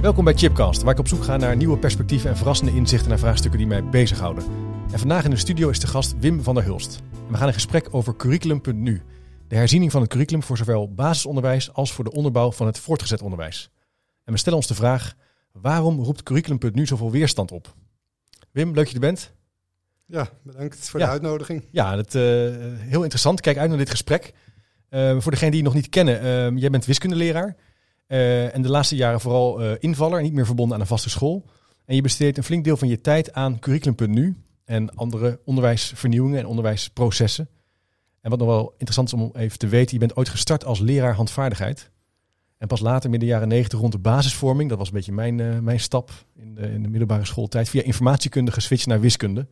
[0.00, 3.18] Welkom bij Chipcast, waar ik op zoek ga naar nieuwe perspectieven en verrassende inzichten naar
[3.18, 4.44] vraagstukken die mij bezighouden.
[4.92, 7.00] En vandaag in de studio is de gast Wim van der Hulst.
[7.26, 9.02] En we gaan in gesprek over curriculum.nu,
[9.48, 13.22] de herziening van het curriculum voor zowel basisonderwijs als voor de onderbouw van het voortgezet
[13.22, 13.70] onderwijs.
[14.24, 15.14] En we stellen ons de vraag,
[15.52, 17.74] waarom roept curriculum.nu zoveel weerstand op?
[18.50, 19.32] Wim, leuk dat je er bent.
[20.06, 21.06] Ja, bedankt voor Ja.
[21.06, 21.64] de uitnodiging.
[21.70, 22.22] Ja, dat, eh,
[22.78, 23.40] heel interessant.
[23.40, 24.32] Kijk uit naar dit gesprek.
[24.88, 27.56] Eh, voor degenen die je nog niet kennen, eh, jij bent wiskundeleraar.
[28.08, 31.44] Eh, en de laatste jaren vooral eh, invaller, niet meer verbonden aan een vaste school.
[31.84, 36.46] En je besteedt een flink deel van je tijd aan curriculum.nu en andere onderwijsvernieuwingen en
[36.46, 37.48] onderwijsprocessen.
[38.20, 40.78] En wat nog wel interessant is om even te weten, je bent ooit gestart als
[40.78, 41.90] leraar handvaardigheid.
[42.58, 45.58] En pas later, midden jaren negentig, rond de basisvorming, dat was een beetje mijn, eh,
[45.58, 49.46] mijn stap in de, in de middelbare schooltijd, via informatiekunde geswitcht naar wiskunde.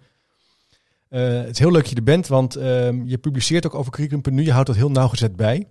[1.08, 4.42] Het is heel leuk dat je er bent, want ehm, je publiceert ook over curriculum.nu.
[4.42, 5.66] Je houdt dat heel nauwgezet bij.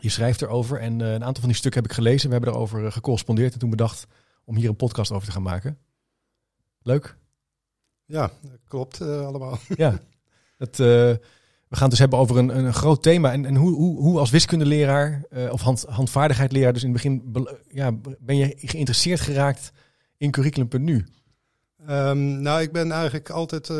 [0.00, 2.28] Je schrijft erover en eh, een aantal van die stukken heb ik gelezen.
[2.28, 4.06] We hebben erover eh, gecorrespondeerd en toen bedacht
[4.44, 5.78] om hier een podcast over te gaan maken.
[6.82, 7.16] Leuk?
[8.04, 8.30] Ja,
[8.68, 9.58] klopt eh, allemaal.
[9.76, 9.98] Ja.
[10.58, 13.32] Dat, we gaan het dus hebben over een, een groot thema.
[13.32, 17.46] En, en hoe, hoe, hoe als wiskundeleraar eh, of hand, handvaardigheidleraar, dus in het begin
[17.68, 19.72] ja, ben je geïnteresseerd geraakt
[20.16, 21.06] in curriculum.nu?
[21.86, 23.70] Ehm, nou, ik ben eigenlijk altijd,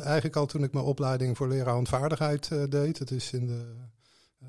[0.00, 3.74] eigenlijk al toen ik mijn opleiding voor leraar handvaardigheid deed, het is in de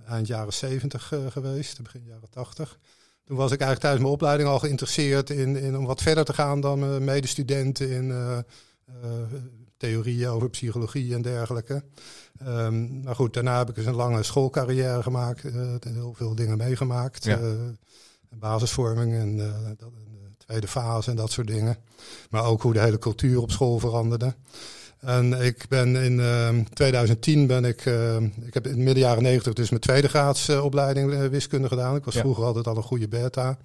[0.08, 2.80] eind jaren 70 eh, geweest, begin jaren 80.
[3.24, 6.34] Toen was ik eigenlijk tijdens mijn opleiding al geïnteresseerd in, in om wat verder te
[6.34, 8.44] gaan dan mijn medestudenten in eh, eh,
[9.78, 11.84] theorieën over psychologie en dergelijke.
[12.40, 16.58] Ehm, maar goed, daarna heb ik dus een lange schoolcarrière gemaakt, eh, heel veel dingen
[16.58, 17.24] meegemaakt.
[17.24, 17.40] Ja.
[17.40, 17.52] eh,
[18.30, 21.78] basisvorming eh, en de tweede fase en dat soort dingen.
[22.30, 24.36] Maar ook hoe de hele cultuur op school veranderde.
[25.00, 29.24] En ik ben in ehm, 2010 ben ik, ehm, ik heb in de midden jaren
[29.24, 31.96] 90 dus mijn tweede graadsopleiding eh, wiskunde gedaan.
[31.96, 32.20] Ik was Ja.
[32.20, 33.58] vroeger altijd al een goede beta,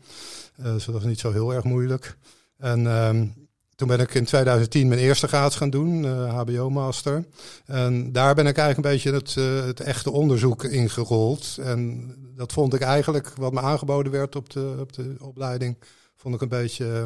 [0.56, 2.16] eh, dus dat was niet zo heel erg moeilijk.
[2.58, 3.26] En ehm,
[3.74, 7.24] toen ben ik in 2010 mijn eerste graads gaan doen, eh, HBO-master.
[7.66, 11.58] En daar ben ik eigenlijk een beetje het, eh, het echte onderzoek ingerold.
[11.62, 15.76] En dat vond ik eigenlijk, wat me aangeboden werd op de, op de opleiding,
[16.16, 17.02] vond ik een beetje eh,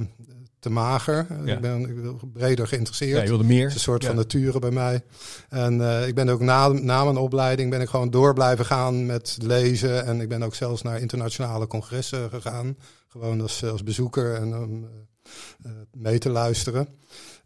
[0.64, 1.26] te mager.
[1.44, 1.54] Ja.
[1.54, 3.16] Ik ben ik wil breder geïnteresseerd.
[3.16, 3.60] Ja, je wilde meer.
[3.60, 4.08] Het is een soort Ja.
[4.08, 5.02] van nature bij mij.
[5.48, 9.06] En eh, ik ben ook na, na mijn opleiding ben ik gewoon door blijven gaan
[9.06, 10.06] met lezen.
[10.06, 12.76] En ik ben ook zelfs naar internationale congressen gegaan.
[13.08, 16.88] Gewoon als, als bezoeker en om eh, eh, mee te luisteren.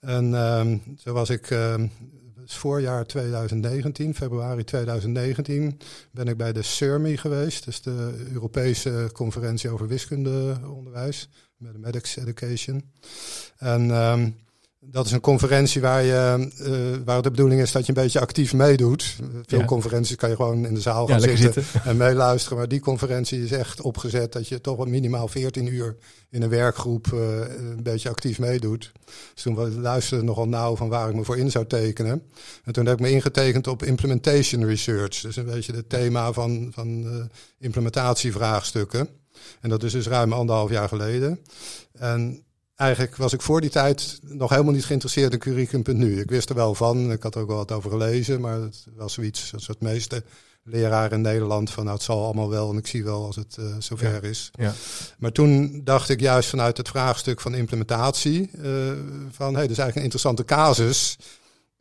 [0.00, 1.86] En ehm, zo was ik ehm,
[2.44, 5.78] is voorjaar 2019, februari 2019,
[6.10, 7.64] ben ik bij de CERMI geweest.
[7.64, 11.28] Dus de Europese conferentie over wiskundeonderwijs.
[11.58, 12.82] Mathematics Education.
[13.58, 14.30] En ehm,
[14.80, 18.20] dat is een conferentie waar, je, eh, waar de bedoeling is dat je een beetje
[18.20, 19.16] actief meedoet.
[19.46, 19.64] Veel Ja.
[19.64, 21.82] conferenties kan je gewoon in de zaal gaan zitten, zitten.
[21.84, 22.58] en meeluisteren.
[22.58, 25.96] Maar die conferentie is echt opgezet dat je toch minimaal 14 uur
[26.30, 28.92] in een werkgroep eh, een beetje actief meedoet.
[29.34, 32.22] Dus toen luisterde ik nogal nauw van waar ik me voor in zou tekenen.
[32.64, 35.20] En toen heb ik me ingetekend op implementation research.
[35.20, 37.24] Dus een beetje het thema van, van eh,
[37.58, 39.08] implementatievraagstukken.
[39.60, 41.40] En dat is dus ruim anderhalf jaar geleden.
[41.92, 42.42] En
[42.76, 46.20] eigenlijk was ik voor die tijd nog helemaal niet geïnteresseerd in curriculum.nu.
[46.20, 48.86] Ik wist er wel van, ik had er ook wel wat over gelezen, maar het
[48.96, 50.22] was zoiets zoals het meeste
[50.70, 53.56] leraren in Nederland van nou het zal allemaal wel en ik zie wel als het
[53.58, 54.50] eh, zover is.
[54.58, 54.72] Ja.
[55.18, 58.70] Maar toen dacht ik juist vanuit het vraagstuk van implementatie eh,
[59.30, 61.18] van hey, dat is eigenlijk een interessante casus.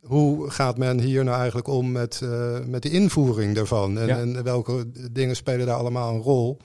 [0.00, 3.98] Hoe gaat men hier nou eigenlijk om met, eh, met de invoering daarvan?
[3.98, 4.18] En, Ja.
[4.18, 6.58] en welke dingen spelen daar allemaal een rol?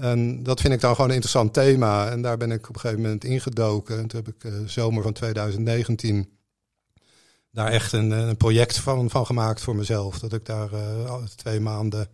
[0.00, 2.10] En dat vind ik dan gewoon een interessant thema.
[2.10, 3.98] En daar ben ik op een gegeven moment ingedoken.
[3.98, 6.28] En toen heb ik eh, zomer van 2019
[7.50, 10.18] daar echt een, een project van, van gemaakt voor mezelf.
[10.18, 12.08] Dat ik daar eh, twee maanden,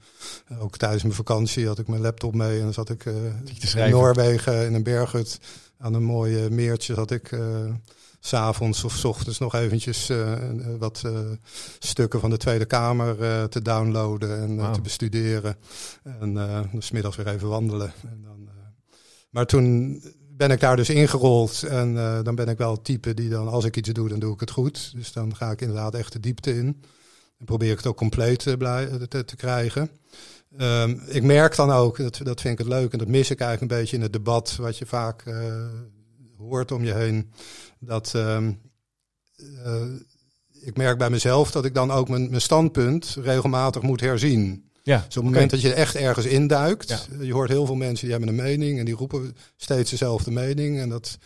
[0.46, 2.56] eh, ook tijdens mijn vakantie, had ik mijn laptop mee.
[2.58, 3.90] En dan zat ik eh, in.
[3.90, 5.38] Noorwegen in een berghut
[5.78, 6.94] aan een mooi eh, meertje.
[6.94, 7.40] Zat ik eh,
[8.26, 11.18] s'avonds of s ochtends nog eventjes eh, eh, wat eh,
[11.78, 15.56] stukken van de Tweede Kamer te downloaden en te bestuderen.
[16.02, 17.92] En dan 's middags weer even wandelen.
[18.02, 18.48] En dan,
[19.30, 20.02] maar toen
[20.36, 21.62] ben ik daar dus ingerold.
[21.62, 21.94] En
[22.24, 24.40] dan ben ik wel het type die dan, als ik iets doe, dan doe ik
[24.40, 24.92] het goed.
[24.94, 26.82] Dus dan ga ik inderdaad echt de diepte in.
[27.38, 29.90] En probeer ik het ook compleet te, te, te krijgen.
[30.56, 33.40] Ehm, ik merk dan ook, dat, dat vind ik het leuk en dat mis ik
[33.40, 35.34] eigenlijk een beetje in het debat wat je vaak uh,
[36.38, 37.30] hoort om je heen.
[37.86, 38.52] Dat ehm,
[39.36, 39.82] uh,
[40.60, 44.70] ik merk bij mezelf dat ik dan ook mijn, mijn standpunt regelmatig moet herzien.
[44.82, 48.06] Ja, dus op het moment dat je echt ergens induikt, je hoort heel veel mensen
[48.06, 50.80] die hebben een mening en die roepen steeds dezelfde mening.
[50.80, 51.18] En dat,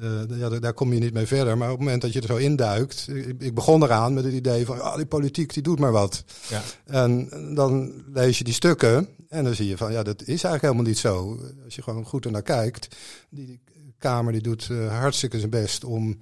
[0.00, 1.56] uh, ja, daar kom je niet mee verder.
[1.56, 4.32] Maar op het moment dat je er zo induikt, ik, ik begon eraan met het
[4.32, 6.24] idee van, ah, die politiek die doet maar wat.
[6.48, 6.62] Ja.
[6.84, 10.62] En dan lees je die stukken en dan zie je van, ja, dat is eigenlijk
[10.62, 11.40] helemaal niet zo.
[11.64, 12.96] Als je gewoon goed ernaar kijkt,
[13.30, 13.60] die
[14.06, 16.18] Kamer die doet uh, hartstikke zijn best om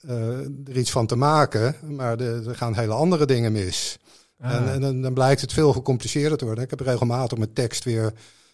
[0.00, 0.38] uh,
[0.68, 3.98] er iets van te maken, maar de, er gaan hele andere dingen mis.
[4.40, 4.54] Ah.
[4.54, 6.64] En, en, dan blijkt het veel gecompliceerder te worden.
[6.64, 8.12] Ik heb regelmatig mijn tekst weer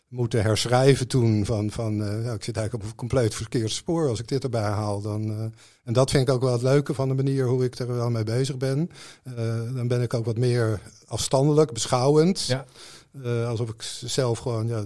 [0.08, 1.44] moeten herschrijven toen.
[1.44, 4.42] Van, van uh, ja, ik zit eigenlijk op een compleet verkeerd spoor als ik dit
[4.44, 5.00] erbij haal.
[5.00, 5.42] Dan, uh,
[5.84, 8.10] en dat vind ik ook wel het leuke van de manier hoe ik er wel
[8.10, 8.90] mee bezig ben.
[9.24, 9.34] Uh,
[9.74, 12.46] dan ben ik ook wat meer afstandelijk, beschouwend.
[12.46, 12.64] Ja.
[13.46, 14.84] Alsof ik zelf gewoon, ja,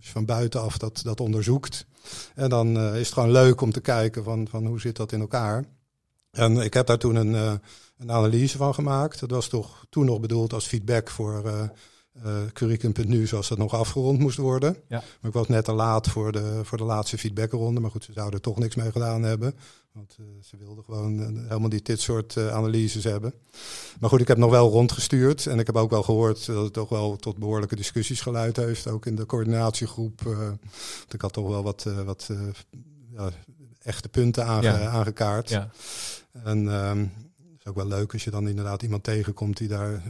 [0.00, 1.86] van buitenaf dat, dat onderzoekt.
[2.34, 5.20] En dan is het gewoon leuk om te kijken van, van hoe zit dat in
[5.20, 5.64] elkaar.
[6.30, 7.52] En ik heb daar toen een, uh,
[7.96, 9.20] een analyse van gemaakt.
[9.20, 11.70] Dat was toch toen nog bedoeld als feedback voor
[12.24, 14.76] uh, uh, curriculum.nu, zoals dat nog afgerond moest worden.
[14.88, 15.02] Ja.
[15.20, 17.80] Maar ik was net te laat voor de, voor de laatste feedbackronde.
[17.80, 19.54] Maar goed, ze zouden er toch niks mee gedaan hebben.
[19.92, 23.34] Want ze wilden gewoon helemaal niet dit soort analyses hebben.
[24.00, 25.46] Maar goed, ik heb nog wel rondgestuurd.
[25.46, 28.86] En ik heb ook wel gehoord dat het toch wel tot behoorlijke discussies geleid heeft.
[28.86, 30.20] Ook in de coördinatiegroep.
[30.22, 32.30] want ik had toch wel wat, wat
[33.10, 33.30] ja,
[33.82, 35.48] echte punten aangekaart.
[35.48, 35.70] Ja.
[36.44, 40.02] En um, het is ook wel leuk als je dan inderdaad iemand tegenkomt die daar.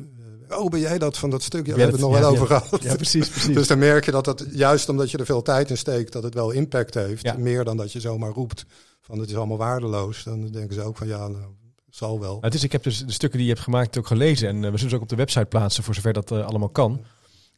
[0.48, 1.66] Oh, ben jij dat van dat stuk?
[1.66, 2.82] Ja, we hebben het nog wel over gehad.
[2.82, 3.54] Ja, precies, precies.
[3.54, 6.22] dus dan merk je dat het juist omdat je er veel tijd in steekt, dat
[6.22, 7.36] het wel impact heeft.
[7.36, 8.64] Meer dan dat je zomaar roept
[9.00, 10.24] van het is allemaal waardeloos.
[10.24, 11.44] Dan denken ze ook van ja, nou,
[11.90, 12.38] zal wel.
[12.40, 14.48] Het is, ik heb dus de stukken die je hebt gemaakt ook gelezen.
[14.48, 16.68] En uh, we zullen ze ook op de website plaatsen voor zover dat uh, allemaal
[16.68, 17.04] kan.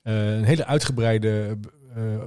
[0.05, 1.59] Uh, een hele uitgebreide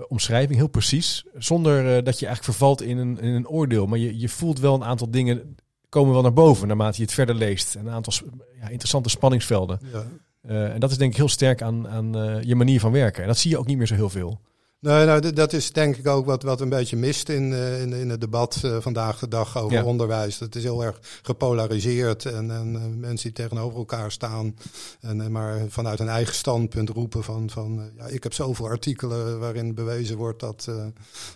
[0.07, 1.25] omschrijving, heel precies.
[1.37, 3.85] Zonder dat je eigenlijk vervalt in een, in een oordeel.
[3.85, 5.55] Maar je, je voelt wel een aantal dingen
[5.93, 7.75] komen wel naar boven naarmate je het verder leest.
[7.75, 8.13] Een aantal
[8.59, 9.79] ja, interessante spanningsvelden.
[9.91, 10.05] Ja.
[10.49, 13.21] Uh, en dat is denk ik heel sterk aan, aan je manier van werken.
[13.21, 14.39] En dat zie je ook niet meer zo heel veel.
[14.83, 17.93] Nee, nou, dat is denk ik ook wat, wat een beetje mist in, uh, in,
[17.93, 20.37] in het debat uh, vandaag de dag over onderwijs.
[20.37, 24.55] Dat is heel erg gepolariseerd en, en uh, mensen die tegenover elkaar staan
[25.01, 29.75] en maar vanuit een eigen standpunt roepen van, van ja, ik heb zoveel artikelen waarin
[29.75, 30.71] bewezen wordt dat,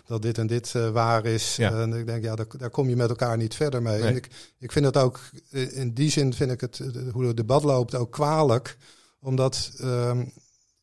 [0.06, 1.56] dat dit en dit waar is.
[1.56, 1.80] Ja.
[1.80, 4.02] En ik denk, ja, daar, daar kom je met elkaar niet verder mee.
[4.02, 4.28] En ik,
[4.58, 5.20] ik vind het ook,
[5.50, 6.80] in die zin vind ik het,
[7.12, 8.76] hoe het debat loopt, ook kwalijk.
[9.20, 10.24] Omdat ehm,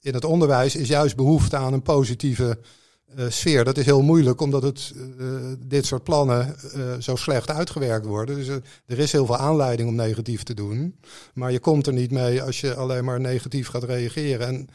[0.01, 2.57] in het onderwijs is juist behoefte aan een positieve
[3.19, 3.63] uh, sfeer.
[3.63, 5.27] Dat is heel moeilijk, omdat het, uh,
[5.59, 8.35] dit soort plannen uh, zo slecht uitgewerkt worden.
[8.35, 8.47] Dus
[8.85, 10.99] er is heel veel aanleiding om negatief te doen.
[11.33, 14.47] Maar je komt er niet mee als je alleen maar negatief gaat reageren.
[14.47, 14.69] En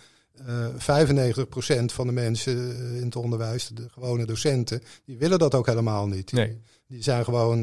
[0.74, 6.06] 95% van de mensen in het onderwijs, de gewone docenten, die willen dat ook helemaal
[6.06, 6.32] niet.
[6.32, 6.60] Nee.
[6.86, 7.62] Die zijn gewoon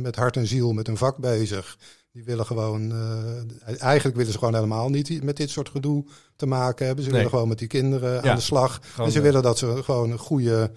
[0.00, 1.78] met hart en ziel met hun vak bezig.
[2.18, 6.04] Die willen gewoon, uh, eigenlijk willen ze gewoon helemaal niet met dit soort gedoe
[6.36, 7.04] te maken hebben.
[7.04, 8.80] Ze willen gewoon met die kinderen aan de slag.
[8.98, 10.70] En ze willen dat ze gewoon een goede,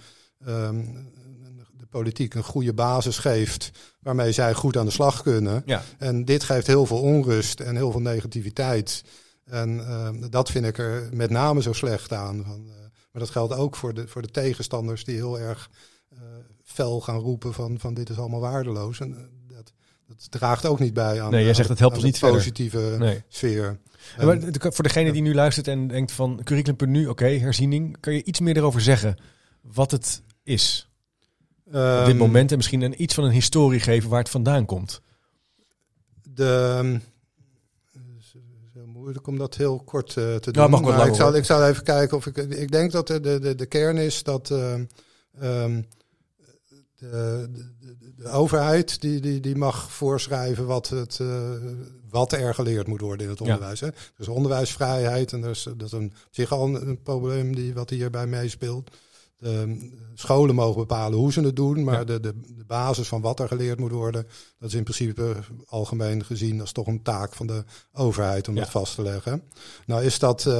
[0.47, 1.09] um,
[1.77, 5.63] de politiek een goede basis geeft waarmee zij goed aan de slag kunnen.
[5.65, 5.83] Ja.
[5.97, 9.03] En dit geeft heel veel onrust en heel veel negativiteit.
[9.45, 12.43] En uh, dat vind ik er met name zo slecht aan.
[12.45, 12.73] Van, uh,
[13.11, 15.69] maar dat geldt ook voor de, voor de tegenstanders die heel erg
[16.63, 18.99] fel gaan roepen van, van dit is allemaal waardeloos.
[18.99, 19.29] En
[20.17, 23.23] dat draagt ook niet bij aan, nee, jij zegt het helpt ons niet positieve nee.
[23.27, 23.79] sfeer.
[24.17, 28.39] maar voor degene die nu luistert en denkt van curriculum.nu, oké, herziening, kan je iets
[28.39, 29.17] meer erover zeggen
[29.61, 30.89] wat het is?
[31.67, 34.29] Um, op dit ehm, moment en misschien een, iets van een historie geven waar het
[34.29, 35.01] vandaan komt.
[36.21, 36.99] De,
[37.91, 38.33] het is
[38.73, 40.63] heel moeilijk om dat heel kort uh, te doen.
[40.63, 42.37] Ja, mag maar ik, zal, ik zal even kijken of ik.
[42.37, 44.49] Ik denk dat de, de, de kern is dat.
[44.49, 44.73] Uh,
[45.41, 45.87] um,
[46.97, 47.49] de,
[47.79, 47.80] de,
[48.23, 51.51] de, overheid die, die, die mag voorschrijven wat, het, uh,
[52.09, 53.79] wat er geleerd moet worden in het onderwijs.
[53.79, 53.85] Ja.
[53.87, 53.91] Hè?
[54.17, 57.73] Dus onderwijsvrijheid, en dat is, dat is een, op zich al een, een probleem die,
[57.73, 58.91] wat hierbij meespeelt.
[59.41, 63.39] De scholen mogen bepalen hoe ze het doen, maar de, de, de, basis van wat
[63.39, 64.27] er geleerd moet worden,
[64.59, 68.69] dat is in principe algemeen gezien als toch een taak van de overheid om dat
[68.69, 69.43] vast te leggen.
[69.85, 70.53] Nou is dat uh,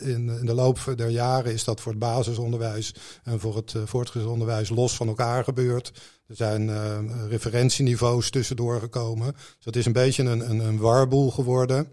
[0.00, 3.82] in, in de loop der jaren is dat voor het basisonderwijs en voor het uh,
[3.84, 5.92] voortgezet onderwijs los van elkaar gebeurd.
[6.26, 9.32] Er zijn uh, referentieniveaus tussendoor gekomen.
[9.32, 11.88] Dus dat is een beetje een, een, een warboel geworden.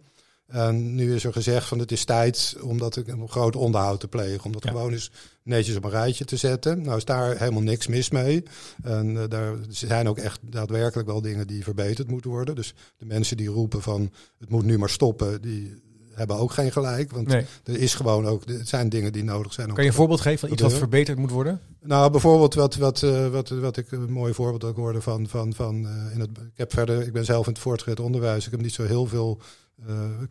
[0.48, 4.08] En nu is er gezegd van het is tijd om dat een groot onderhoud te
[4.08, 4.46] plegen.
[4.46, 5.12] Om dat gewoon eens
[5.44, 6.82] netjes op een rijtje te zetten.
[6.82, 8.44] Nou is daar helemaal niks mis mee.
[8.84, 12.56] En uh, daar zijn ook echt daadwerkelijk wel dingen die verbeterd moeten worden.
[12.56, 15.84] Dus de mensen die roepen van het moet nu maar stoppen, die
[16.14, 17.12] hebben ook geen gelijk.
[17.12, 17.46] Want Nee.
[17.64, 19.68] er is gewoon ook, er zijn dingen die nodig zijn.
[19.68, 21.62] om Kan je een voorbeeld geven van iets wat verbeterd moet worden?
[21.82, 25.28] Nou, bijvoorbeeld wat, wat, eh, wat, wat ik een mooi voorbeeld ook hoorde van.
[25.28, 28.46] van, van eh, in het, ik heb verder, ik ben zelf in het voortgezet onderwijs.
[28.46, 29.42] Ik heb niet zo heel veel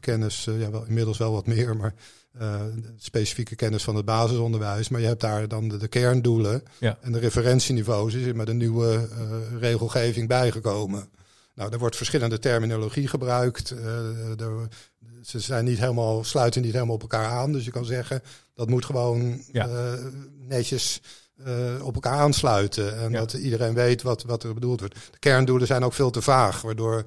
[0.00, 1.94] kennis, eh, ja, wel, inmiddels wel wat meer, maar
[2.38, 2.60] eh,
[2.96, 4.88] specifieke kennis van het basisonderwijs.
[4.88, 6.98] Maar je hebt daar dan de, de kerndoelen Ja.
[7.00, 11.08] en de referentieniveaus is met een nieuwe eh, regelgeving bijgekomen.
[11.54, 13.70] Nou, er wordt verschillende terminologie gebruikt.
[13.70, 14.68] eh, er,
[15.22, 17.52] ze zijn niet helemaal, sluiten niet helemaal op elkaar aan.
[17.52, 18.22] Dus je kan zeggen,
[18.54, 19.68] dat moet gewoon Ja.
[19.68, 19.92] eh,
[20.38, 21.00] netjes
[21.44, 22.98] eh, op elkaar aansluiten.
[22.98, 23.18] En Ja.
[23.18, 24.94] dat iedereen weet wat, wat er bedoeld wordt.
[25.10, 27.04] De kerndoelen zijn ook veel te vaag, waardoor eh,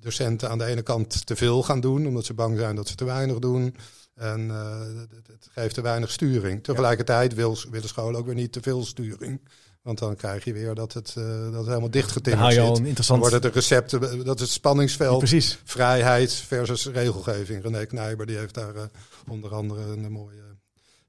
[0.00, 2.94] docenten aan de ene kant te veel gaan doen, omdat ze bang zijn dat ze
[2.94, 3.74] te weinig doen.
[4.14, 6.64] En eh, het, het geeft te weinig sturing.
[6.64, 9.40] Tegelijkertijd wil, willen scholen ook weer niet te veel sturing.
[9.82, 12.62] Want dan krijg je weer dat het, eh, dat het helemaal dichtgetimmerd zit.
[12.62, 13.20] een Dan interessant...
[13.20, 15.28] worden de recepten, dat is het spanningsveld
[15.64, 17.62] vrijheid versus regelgeving.
[17.62, 18.82] René Knijber die heeft daar eh,
[19.28, 20.56] onder andere een mooie,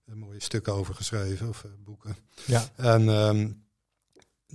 [0.06, 2.16] een mooie stuk over geschreven, of boeken.
[2.46, 2.64] Ja.
[2.76, 3.48] En ehm,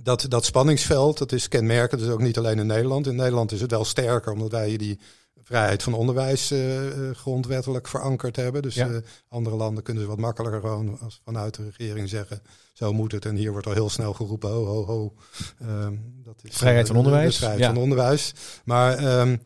[0.03, 3.07] dat, dat spanningsveld, dat is kenmerkend, dus ook niet alleen in Nederland.
[3.07, 4.99] In Nederland is het wel sterker, omdat wij die
[5.43, 8.61] vrijheid van onderwijs eh, eh, grondwettelijk verankerd hebben.
[8.61, 8.87] Dus Ja.
[8.89, 8.95] eh,
[9.27, 12.41] andere landen kunnen ze wat makkelijker gewoon als vanuit de regering zeggen,
[12.73, 13.25] zo moet het.
[13.25, 15.13] En hier wordt al heel snel geroepen, ho, ho, ho.
[15.61, 17.73] Ehm, dat is, Vrijheid van de- de onderwijs, vrijheid ja.
[17.73, 18.33] van onderwijs.
[18.65, 19.37] Maar ehm,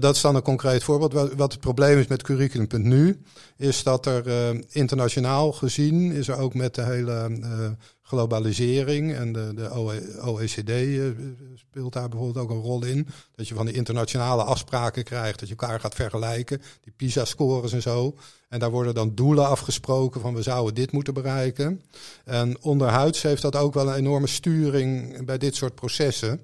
[0.00, 1.32] dat is dan een concreet voorbeeld.
[1.36, 3.22] Wat, het probleem is met curriculum.nu,
[3.56, 7.70] is dat er eh, internationaal gezien is er ook met de hele eh,
[8.02, 11.04] globalisering en de, de OE- OECD eh,
[11.54, 13.08] speelt daar bijvoorbeeld ook een rol in.
[13.34, 17.82] Dat je van die internationale afspraken krijgt, dat je elkaar gaat vergelijken, die PISA-scores en
[17.82, 18.14] zo.
[18.48, 21.82] En daar worden dan doelen afgesproken van we zouden dit moeten bereiken.
[22.24, 26.40] En onderhuids heeft dat ook wel een enorme sturing bij dit soort processen.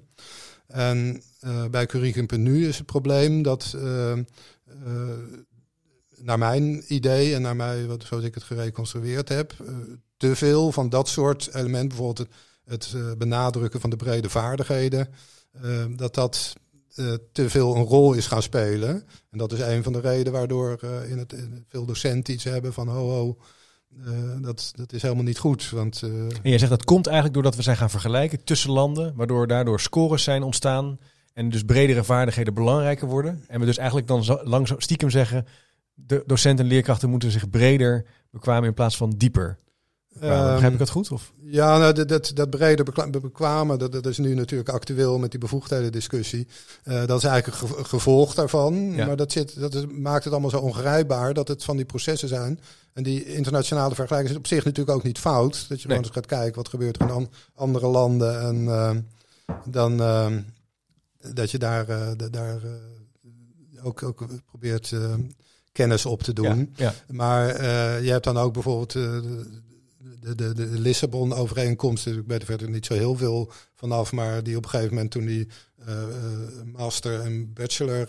[0.67, 1.21] En
[1.71, 4.19] bij Curriculum.nu is het probleem dat, eh, eh,
[6.21, 9.75] naar mijn idee en naar mij, wat, zoals ik het gereconstrueerd heb, eh,
[10.17, 12.29] te veel van dat soort elementen, bijvoorbeeld het,
[12.65, 15.09] het eh, benadrukken van de brede vaardigheden,
[15.51, 16.53] eh, dat dat
[16.95, 19.03] eh, te veel een rol is gaan spelen.
[19.31, 21.35] En dat is een van de redenen waardoor eh, in het,
[21.67, 23.37] veel docenten iets hebben van ho ho,
[24.05, 25.69] eh, dat, dat is helemaal niet goed.
[25.69, 29.15] Want eh, En jij zegt dat komt eigenlijk doordat we zijn gaan vergelijken tussen landen,
[29.15, 30.99] waardoor daardoor scores zijn ontstaan
[31.37, 33.43] en dus bredere vaardigheden belangrijker worden.
[33.47, 35.45] En we dus eigenlijk dan zo, langzaam stiekem zeggen,
[35.93, 39.57] de docenten en leerkrachten moeten zich breder bekwamen in plaats van dieper.
[40.19, 41.11] Begrijp ik dat goed?
[41.11, 41.33] Of?
[41.43, 45.31] Ja, nou, dat, dat, dat brede bekla- bekwamen, dat, dat is nu natuurlijk actueel met
[45.31, 46.47] die bevoegdheden discussie.
[46.83, 48.91] Eh, dat is eigenlijk een ge- gevolg daarvan.
[48.95, 49.05] Ja.
[49.05, 52.27] Maar dat, zit, dat is- maakt het allemaal zo ongrijpbaar dat het van die processen
[52.27, 52.59] zijn.
[52.93, 55.53] En die internationale vergelijking is op zich natuurlijk ook niet fout.
[55.53, 55.81] Dat je Nee.
[55.97, 58.41] gewoon eens gaat kijken wat gebeurt er in an- andere landen.
[58.41, 58.99] En ehm,
[59.65, 60.39] dan ehm,
[61.19, 65.13] dat je daar, eh, daar eh, ook, ook probeert eh,
[65.71, 66.73] kennis op te doen.
[66.75, 67.13] Ja, ja.
[67.15, 67.63] Maar
[68.03, 72.07] je hebt dan ook bijvoorbeeld de, de, de, Lissabon-overeenkomst.
[72.07, 75.11] Ik weet er verder niet zo heel veel vanaf, maar die op een gegeven moment
[75.11, 75.47] toen die
[76.65, 78.05] master en bachelor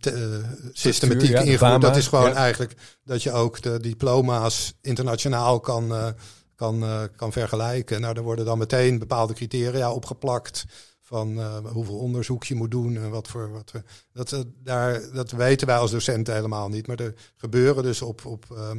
[0.00, 1.80] te- systematiek ja, ingevoerd.
[1.80, 2.74] Dat is gewoon eigenlijk
[3.04, 6.14] dat je ook de diploma's internationaal kan,
[6.54, 6.84] kan,
[7.16, 8.00] kan vergelijken.
[8.00, 10.64] Nou, daar worden dan meteen bepaalde criteria opgeplakt.
[11.04, 13.50] Van eh, hoeveel onderzoek je moet doen en wat voor.
[13.52, 13.82] Wat, voor-
[14.12, 16.86] dat, eh, daar, dat weten wij als docenten helemaal niet.
[16.86, 18.70] Maar er gebeuren dus op, op, eh,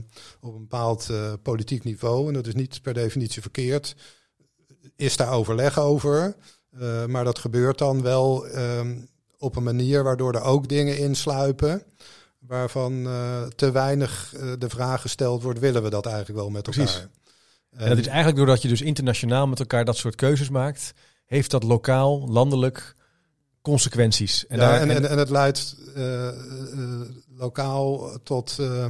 [0.41, 2.27] op een bepaald eh, politiek niveau.
[2.27, 3.95] En dat is niet per definitie verkeerd.
[4.95, 6.35] Is daar overleg over.
[6.79, 8.97] Eh, maar dat gebeurt dan wel ehm,
[9.37, 11.83] op een manier waardoor er ook dingen insluipen.
[12.39, 16.67] Waarvan eh, te weinig eh, de vraag gesteld wordt: willen we dat eigenlijk wel met
[16.67, 16.83] elkaar?
[16.83, 17.07] Precies.
[17.71, 20.93] En dat is eigenlijk doordat je dus internationaal met elkaar dat soort keuzes maakt,
[21.25, 22.95] heeft dat lokaal, landelijk
[23.61, 24.47] consequenties.
[24.47, 26.33] En, ja, daar, en, en- het leidt eh, eh,
[27.37, 28.85] lokaal tot, eh,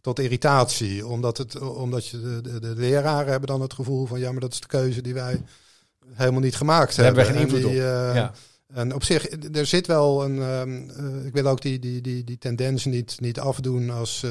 [0.00, 1.06] tot irritatie.
[1.06, 4.40] Omdat, het, omdat je de, de, de leraren hebben dan het gevoel van ja, maar
[4.40, 5.42] dat is de keuze die wij
[6.12, 7.40] helemaal niet gemaakt Daar hebben hebben.
[7.42, 8.14] geen En invloed die, op.
[8.14, 8.32] ja.
[8.74, 10.38] En op zich, er zit wel een.
[10.42, 14.24] ehm, eh, ik wil ook die, die, die, die tendens niet, niet afdoen als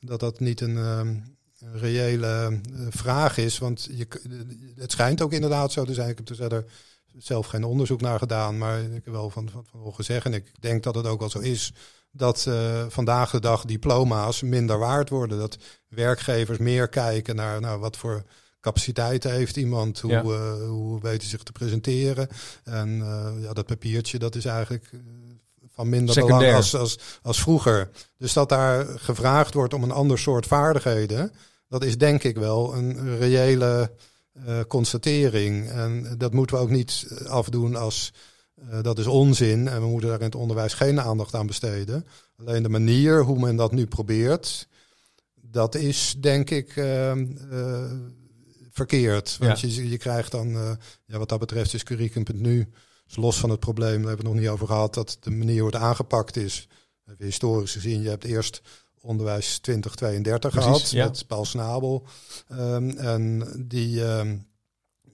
[0.00, 1.16] dat dat niet een ehm,
[1.60, 3.58] een reële eh, vraag is.
[3.58, 4.06] Want je,
[4.76, 6.08] het schijnt ook inderdaad zo te zijn.
[6.08, 6.64] Ik heb er verder
[7.18, 10.32] zelf geen onderzoek naar gedaan, maar ik heb wel van, van, van horen zeggen.
[10.32, 11.72] En ik denk dat het ook wel zo is.
[12.12, 15.38] Dat eh, vandaag de dag diploma's minder waard worden.
[15.38, 18.24] Dat werkgevers meer kijken naar nou, wat voor
[18.60, 20.22] capaciteiten heeft iemand, hoe, Ja.
[20.22, 22.28] eh, hoe weet hij zich te presenteren.
[22.64, 22.96] En
[23.40, 24.90] ja, dat papiertje, dat is eigenlijk
[25.72, 26.38] van minder Secundair.
[26.40, 27.90] belang als, als, als vroeger.
[28.18, 31.32] Dus dat daar gevraagd wordt om een ander soort vaardigheden,
[31.70, 33.92] dat is denk ik wel een reële
[34.32, 35.70] eh, constatering.
[35.70, 38.12] En dat moeten we ook niet afdoen als
[38.68, 42.06] Uh, dat is onzin en we moeten daar in het onderwijs geen aandacht aan besteden.
[42.36, 44.68] Alleen de manier hoe men dat nu probeert,
[45.34, 47.92] dat is denk ik uh, uh,
[48.70, 49.36] verkeerd.
[49.38, 49.68] Want ja.
[49.68, 52.68] je, je krijgt dan, ja, wat dat betreft is curriculum.nu,
[53.06, 55.30] dus los van het probleem, daar hebben we het nog niet over gehad, dat de
[55.30, 56.68] manier hoe het aangepakt is.
[57.06, 58.60] Even historisch gezien, je hebt eerst
[59.02, 61.04] onderwijs 2032 Precies, gehad ja.
[61.04, 62.06] met Paul Snabel.
[62.52, 64.46] Um, en die, um,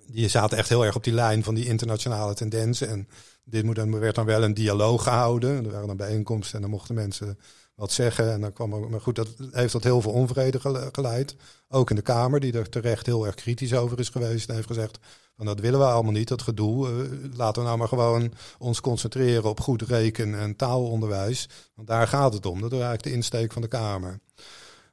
[0.07, 2.89] die zaten echt heel erg op die lijn van die internationale tendensen.
[2.89, 3.09] En
[3.45, 5.65] dit moet dan, werd dan wel een dialoog gehouden.
[5.65, 7.39] Er waren dan bijeenkomsten en dan mochten mensen
[7.75, 8.33] wat zeggen.
[8.33, 10.61] En dan kwam er, maar goed, dat heeft tot heel veel onvrede
[10.93, 11.37] geleid.
[11.69, 14.49] Ook in de Kamer, die er terecht heel erg kritisch over is geweest.
[14.49, 14.99] En heeft gezegd,
[15.37, 16.89] van dat willen we allemaal niet, dat gedoe.
[16.89, 21.49] Uh, laten we nou maar gewoon ons concentreren op goed reken- en taalonderwijs.
[21.75, 22.61] Want daar gaat het om.
[22.61, 24.21] Dat is eigenlijk de insteek van de Kamer.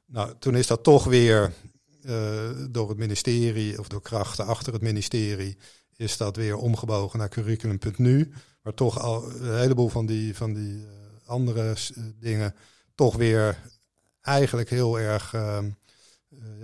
[0.06, 1.52] Nou, toen is dat toch weer
[2.02, 2.12] uh,
[2.70, 5.56] door het ministerie, of door krachten achter het ministerie,
[5.96, 8.32] is dat weer omgebogen naar curriculum.nu.
[8.62, 10.88] Waar toch al een heleboel van die, van die uh,
[11.26, 11.74] andere
[12.20, 12.54] dingen
[12.94, 13.58] toch weer
[14.20, 15.32] eigenlijk heel erg.
[15.32, 15.58] Uh,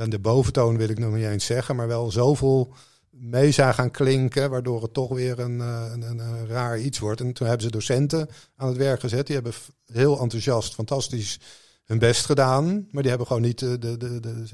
[0.09, 2.75] de boventoon wil ik nog niet eens zeggen, maar wel zoveel
[3.21, 7.21] mee gaan klinken, waardoor het toch weer een, een, een, een, raar iets wordt.
[7.21, 9.27] En toen hebben ze docenten aan het werk gezet.
[9.27, 9.55] Die hebben
[9.87, 11.41] heel enthousiast, fantastisch
[11.85, 12.89] hun best gedaan.
[12.91, 13.79] Maar die hebben gewoon niet de.
[13.79, 14.45] de, de, de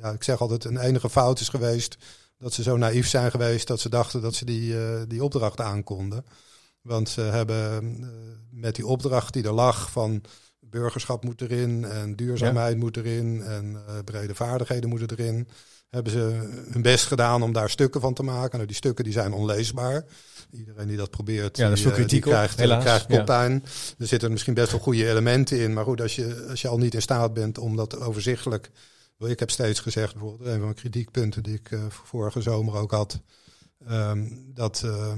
[0.00, 1.96] ja, ik zeg altijd, een enige fout is geweest.
[2.38, 5.60] Dat ze zo naïef zijn geweest dat ze dachten dat ze die, uh, die opdracht
[5.60, 6.24] aankonden.
[6.80, 8.08] Want ze hebben uh,
[8.50, 10.22] met die opdracht die er lag van
[10.60, 12.78] burgerschap moet erin en duurzaamheid ja.
[12.78, 15.48] moet erin en uh, brede vaardigheden moeten erin
[15.94, 18.52] hebben ze hun best gedaan om daar stukken van te maken.
[18.52, 20.04] Nou, die stukken die zijn onleesbaar.
[20.50, 22.82] Iedereen die dat probeert, ja, dat is die, kritiek die krijgt, helaas.
[22.82, 23.08] krijgt.
[23.08, 23.38] Ja.
[23.98, 25.72] Er zitten misschien best wel goede elementen in.
[25.72, 28.70] Maar goed, als je, als je al niet in staat bent om dat overzichtelijk...
[29.18, 32.90] Ik heb steeds gezegd, bijvoorbeeld, een van mijn kritiekpunten die ik uh, vorige zomer ook
[32.90, 33.20] had...
[33.90, 34.82] Um, dat...
[34.84, 35.12] Uh,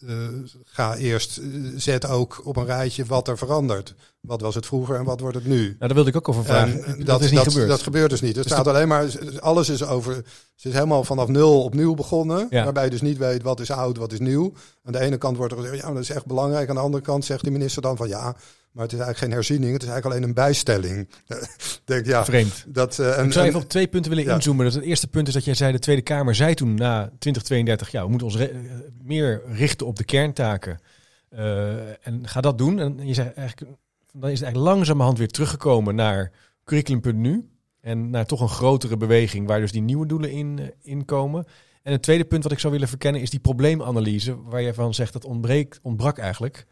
[0.00, 0.28] uh,
[0.64, 1.40] ga eerst,
[1.76, 3.94] zet ook op een rijtje wat er verandert.
[4.20, 5.62] Wat was het vroeger en wat wordt het nu?
[5.62, 6.96] Nou, daar wilde ik ook over vragen.
[6.96, 7.68] dat, dat, is niet dat, gebeurd.
[7.68, 8.36] Dat gebeurt dus niet.
[8.36, 9.06] Er dus staat alleen maar,
[9.38, 10.14] alles is over,
[10.54, 12.46] ze is helemaal vanaf nul opnieuw begonnen.
[12.50, 12.64] Ja.
[12.64, 14.52] Waarbij je dus niet weet wat is oud, wat is nieuw.
[14.84, 16.68] Aan de ene kant wordt er gezegd, ja, dat is echt belangrijk.
[16.68, 18.36] Aan de andere kant zegt de minister dan van ja,
[18.76, 21.08] maar het is eigenlijk geen herziening, het is eigenlijk alleen een bijstelling.
[21.84, 22.64] Denk, ja, Vreemd.
[22.68, 24.34] Dat, uh, en, ik zou even op twee punten willen ja.
[24.34, 24.64] inzoomen.
[24.64, 27.90] Dat het eerste punt is dat jij zei, de Tweede Kamer zei toen na 2032,
[27.90, 28.38] ja, we moeten ons
[29.02, 30.80] meer richten op de kerntaken.
[31.30, 32.78] Uh, en ga dat doen.
[32.78, 33.72] En je zei eigenlijk,
[34.12, 36.32] dan is het eigenlijk langzamerhand weer teruggekomen naar
[36.64, 37.48] curriculum.nu.
[37.80, 41.46] En naar toch een grotere beweging waar dus die nieuwe doelen in, uh, in komen.
[41.82, 44.94] En het tweede punt wat ik zou willen verkennen is die probleemanalyse, waar je van
[44.94, 46.66] zegt dat ontbreekt, ontbrak eigenlijk.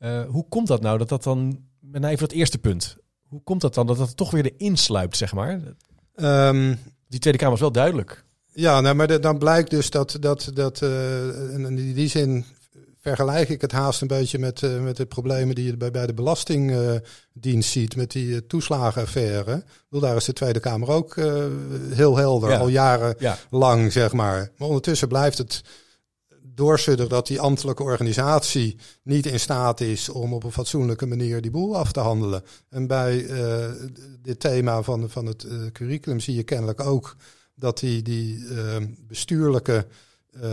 [0.00, 2.96] Uh, hoe komt dat nou dat dat dan, met even dat eerste punt,
[3.28, 5.60] hoe komt dat dan dat dat toch weer erin sluipt, zeg maar?
[6.16, 8.24] Um, die Tweede Kamer is wel duidelijk.
[8.52, 12.44] Ja, nou, maar de, dan blijkt dus dat, dat, dat uh, in die zin
[13.00, 16.06] vergelijk ik het haast een beetje met, uh, met de problemen die je bij, bij
[16.06, 19.64] de Belastingdienst ziet, met die uh, toeslagenaffaire.
[19.88, 21.14] Wil daar is de Tweede Kamer ook
[21.90, 22.58] heel helder, ja.
[22.58, 23.90] al jarenlang, ja.
[23.90, 24.50] zeg maar.
[24.56, 25.62] Maar ondertussen blijft het
[26.54, 31.50] doorsudder dat die ambtelijke organisatie niet in staat is om op een fatsoenlijke manier die
[31.50, 32.42] boel af te handelen.
[32.68, 33.70] En bij uh,
[34.22, 37.16] dit thema van, van het uh, curriculum zie je kennelijk ook
[37.54, 39.86] dat die, die uh, bestuurlijke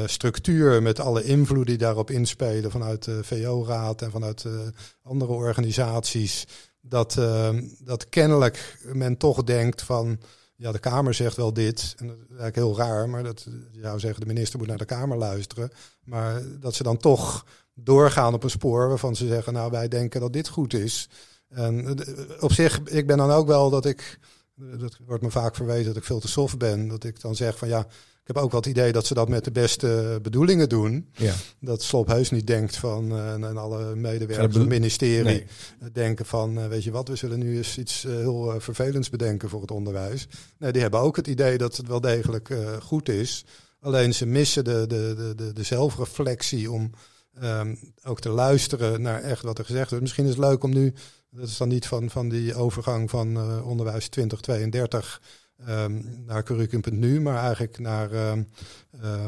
[0.06, 4.46] structuur met alle invloeden die daarop inspelen vanuit de VO-raad en vanuit
[5.02, 6.46] andere organisaties,
[6.82, 7.20] dat,
[7.80, 10.20] dat kennelijk men toch denkt van
[10.58, 11.96] ja, de Kamer zegt wel dit.
[11.98, 13.48] En dat is eigenlijk heel raar, maar dat
[13.82, 15.72] zou zeggen, de minister moet naar de Kamer luisteren.
[16.04, 20.22] Maar dat ze dan toch doorgaan op een spoor waarvan ze zeggen, nou wij denken
[20.22, 21.10] dat dit goed is.
[21.50, 21.98] En
[22.40, 24.20] op zich, ik ben dan ook wel dat ik,
[24.80, 26.88] dat wordt me vaak verwezen dat ik veel te soft ben.
[26.88, 27.80] Dat ik dan zeg van ja,
[28.28, 31.10] ik heb ook wel het idee dat ze dat met de beste bedoelingen doen.
[31.14, 31.34] Ja.
[31.60, 35.92] Dat Slop heus niet denkt van, uh, en alle medewerkers van het ministerie nee.
[35.94, 39.50] denken van, uh, weet je wat, we zullen nu eens iets uh, heel vervelends bedenken
[39.50, 40.28] voor het onderwijs.
[40.58, 43.46] Nee, die hebben ook het idee dat het wel degelijk goed is.
[43.80, 46.92] Alleen ze missen de, de, de, de, de zelfreflectie om
[47.44, 50.04] um, ook te luisteren naar echt wat er gezegd wordt.
[50.04, 50.94] Misschien is het leuk om nu,
[51.30, 55.22] dat is dan niet van, van die overgang van onderwijs 2032
[55.70, 58.48] um, naar curriculum.nu, maar eigenlijk naar um,
[58.96, 59.26] uh,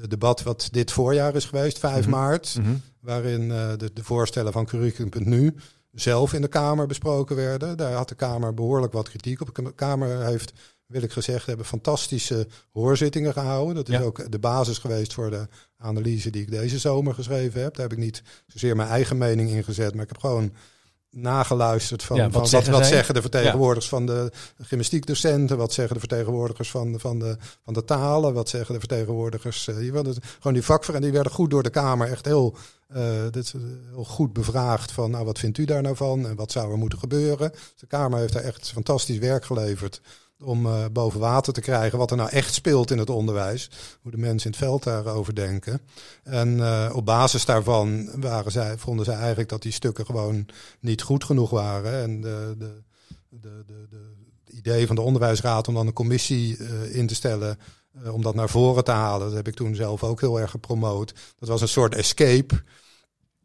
[0.00, 2.10] de, debat wat dit voorjaar is geweest, 5 mm -hmm.
[2.10, 2.80] maart, mm -hmm.
[3.00, 5.54] waarin uh, de, de, voorstellen van curriculum.nu
[5.92, 7.76] zelf in de Kamer besproken werden.
[7.76, 9.54] Daar had de Kamer behoorlijk wat kritiek op.
[9.54, 10.52] De Kamer heeft,
[10.86, 13.74] wil ik gezegd hebben, fantastische hoorzittingen gehouden.
[13.74, 14.02] Dat is ja.
[14.02, 17.74] ook de basis geweest voor de analyse die ik deze zomer geschreven heb.
[17.74, 20.52] Daar heb ik niet zozeer mijn eigen mening in gezet, maar ik heb gewoon
[21.14, 22.90] nageluisterd van, Ja, van wat wat, zeggen wat, zij?
[22.96, 27.84] zeggen de vertegenwoordigers van de gymnastiekdocenten, wat zeggen de vertegenwoordigers van, van, de, van de
[27.84, 29.92] talen, wat zeggen de vertegenwoordigers eh, hier.
[29.92, 32.56] Want het- Gewoon die vakverenigingen die werden goed door de Kamer echt heel,
[32.88, 33.60] eh, dit, eh,
[33.94, 36.78] heel goed bevraagd van nou wat vindt u daar nou van en wat zou er
[36.78, 37.52] moeten gebeuren.
[37.76, 40.00] De Kamer heeft daar echt fantastisch werk geleverd
[40.42, 43.70] om eh, boven water te krijgen wat er nou echt speelt in het onderwijs.
[44.02, 45.80] Hoe de mensen in het veld daarover denken.
[46.22, 50.46] En eh, op basis daarvan waren zij, vonden zij eigenlijk dat die stukken gewoon
[50.80, 52.02] niet goed genoeg waren.
[52.02, 52.82] En de, de,
[53.40, 54.10] de, de,
[54.46, 57.58] idee van de onderwijsraad om dan een commissie eh, in te stellen
[58.10, 61.14] om dat naar voren te halen, dat heb ik toen zelf ook heel erg gepromoot.
[61.38, 62.62] Dat was een soort escape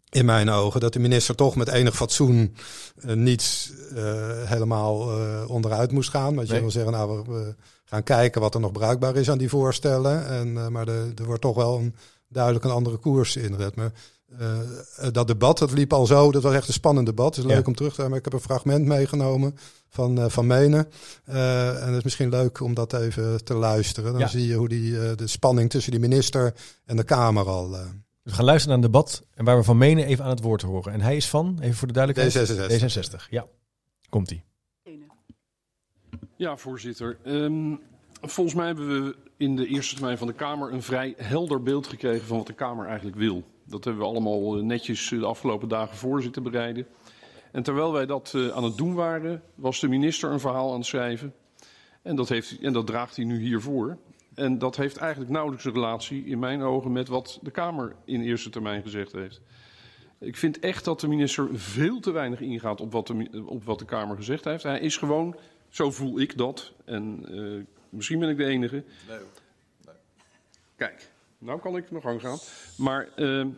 [0.09, 2.55] in mijn ogen, dat de minister toch met enig fatsoen
[3.01, 4.03] eh, niet eh,
[4.43, 6.35] helemaal eh, onderuit moest gaan.
[6.35, 6.61] Want je Nee.
[6.61, 10.27] wil zeggen, nou, we, we gaan kijken wat er nog bruikbaar is aan die voorstellen.
[10.27, 11.95] En, maar de, er wordt toch wel een,
[12.29, 13.75] duidelijk een andere koers ingezet.
[13.75, 13.91] Maar
[15.11, 17.35] dat debat, dat liep al zo, dat was echt een spannend debat.
[17.35, 17.67] Het is leuk Ja.
[17.67, 18.17] om terug te hebben.
[18.19, 19.57] Ik heb een fragment meegenomen
[19.89, 20.87] van, van Menen.
[21.25, 24.11] En het is misschien leuk om dat even te luisteren.
[24.11, 24.27] Dan Ja.
[24.27, 26.53] zie je hoe die, de spanning tussen die minister
[26.85, 27.75] en de Kamer al...
[28.27, 30.61] We gaan luisteren naar een debat en waar we van menen even aan het woord
[30.61, 30.93] horen.
[30.93, 32.71] En hij is van, even voor de duidelijkheid, D66.
[32.71, 33.29] D66.
[33.29, 33.45] Ja,
[34.09, 34.43] komt-ie.
[36.35, 37.17] Ja, voorzitter.
[37.23, 37.75] Ehm,
[38.21, 41.87] volgens mij hebben we in de eerste termijn van de Kamer een vrij helder beeld
[41.87, 43.43] gekregen van wat de Kamer eigenlijk wil.
[43.65, 46.87] Dat hebben we allemaal eh, netjes eh, de afgelopen dagen voor zitten bereiden.
[47.51, 50.77] En terwijl wij dat eh, aan het doen waren, was de minister een verhaal aan
[50.77, 51.33] het schrijven.
[52.01, 53.97] En dat, heeft, en dat draagt hij nu hiervoor.
[54.37, 58.21] En dat heeft eigenlijk nauwelijks een relatie, in mijn ogen, met wat de Kamer in
[58.21, 59.41] eerste termijn gezegd heeft.
[60.19, 63.79] Ik vind echt dat de minister veel te weinig ingaat op wat de, op wat
[63.79, 64.63] de Kamer gezegd heeft.
[64.63, 65.35] Hij is gewoon,
[65.69, 68.83] zo voel ik dat, en eh, misschien ben ik de enige.
[70.75, 72.37] Kijk, nou kan ik nog gang gaan.
[72.77, 73.49] Maar ehm,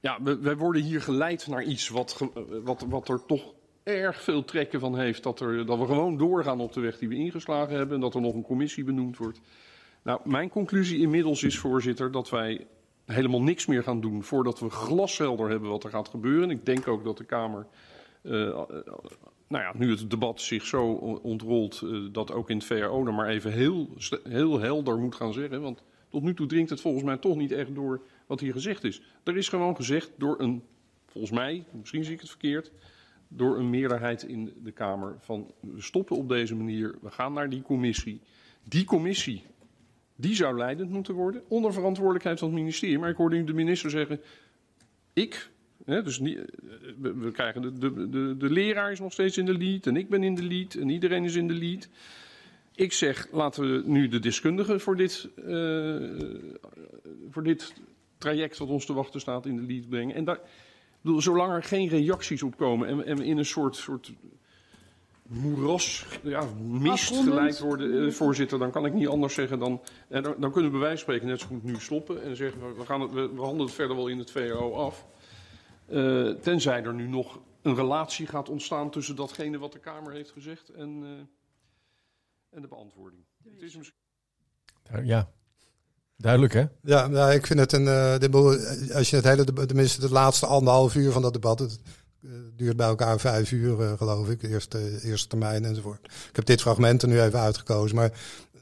[0.00, 2.28] ja, we, wij worden hier geleid naar iets wat,
[2.62, 5.22] wat, wat er toch erg veel trekken van heeft.
[5.22, 8.14] Dat, er, dat we gewoon doorgaan op de weg die we ingeslagen hebben en dat
[8.14, 9.40] er nog een commissie benoemd wordt.
[10.02, 12.66] Nou, mijn conclusie inmiddels is, voorzitter, dat wij
[13.04, 16.50] helemaal niks meer gaan doen voordat we glashelder hebben wat er gaat gebeuren.
[16.50, 17.66] Ik denk ook dat de Kamer,
[18.22, 18.32] eh,
[19.48, 20.86] nou ja, nu het debat zich zo
[21.22, 23.88] ontrolt, eh, dat ook in het VRO er maar even heel,
[24.28, 25.60] heel helder moet gaan zeggen.
[25.60, 28.84] Want tot nu toe dringt het volgens mij toch niet echt door wat hier gezegd
[28.84, 29.02] is.
[29.24, 30.62] Er is gewoon gezegd door een,
[31.06, 32.72] volgens mij, misschien zie ik het verkeerd,
[33.36, 37.48] door een meerderheid in de Kamer van we stoppen op deze manier, we gaan naar
[37.48, 38.20] die commissie.
[38.64, 39.42] Die commissie
[40.16, 42.98] die zou leidend moeten worden, onder verantwoordelijkheid van het ministerie.
[42.98, 44.20] Maar ik hoorde nu de minister zeggen,
[45.12, 45.50] ik,
[45.84, 46.44] hè, dus niet, eh,
[47.00, 50.22] we, krijgen de, de, de, leraar is nog steeds in de lead en ik ben
[50.22, 51.88] in de lead en iedereen is in de lead.
[52.74, 55.96] Ik zeg, laten we nu de deskundigen voor dit, eh,
[57.30, 57.72] voor dit
[58.18, 60.14] traject wat ons te wachten staat in de lead brengen.
[60.14, 60.40] En daar,
[61.02, 64.12] bedoel, zolang er geen reacties op komen en, en we in een soort, soort
[65.32, 69.80] moeras, ja, mist geleid worden, eh, voorzitter, dan kan ik niet anders zeggen dan...
[70.08, 72.36] En dan, dan kunnen we bij wijze van spreken net zo goed nu stoppen en
[72.36, 75.06] zeggen we, we, gaan het, we, we handelen het verder wel in het VRO af.
[75.86, 80.30] Eh, tenzij er nu nog een relatie gaat ontstaan tussen datgene wat de Kamer heeft
[80.30, 83.24] gezegd en, eh, en de beantwoording.
[83.44, 84.00] Het is misschien...
[85.02, 85.32] Ja,
[86.22, 86.64] duidelijk hè?
[86.82, 87.84] Ja, nou, ik vind het een.
[88.20, 88.58] de boel-
[88.94, 91.58] als je het hele, tenminste, het laatste anderhalf uur van dat debat.
[91.58, 91.78] Het
[92.24, 94.40] eh, duurt bij elkaar vijf uur, eh, geloof ik.
[94.40, 96.04] De eerste, eerste termijn enzovoort.
[96.04, 97.96] Ik heb dit fragment er nu even uitgekozen.
[97.96, 98.10] Maar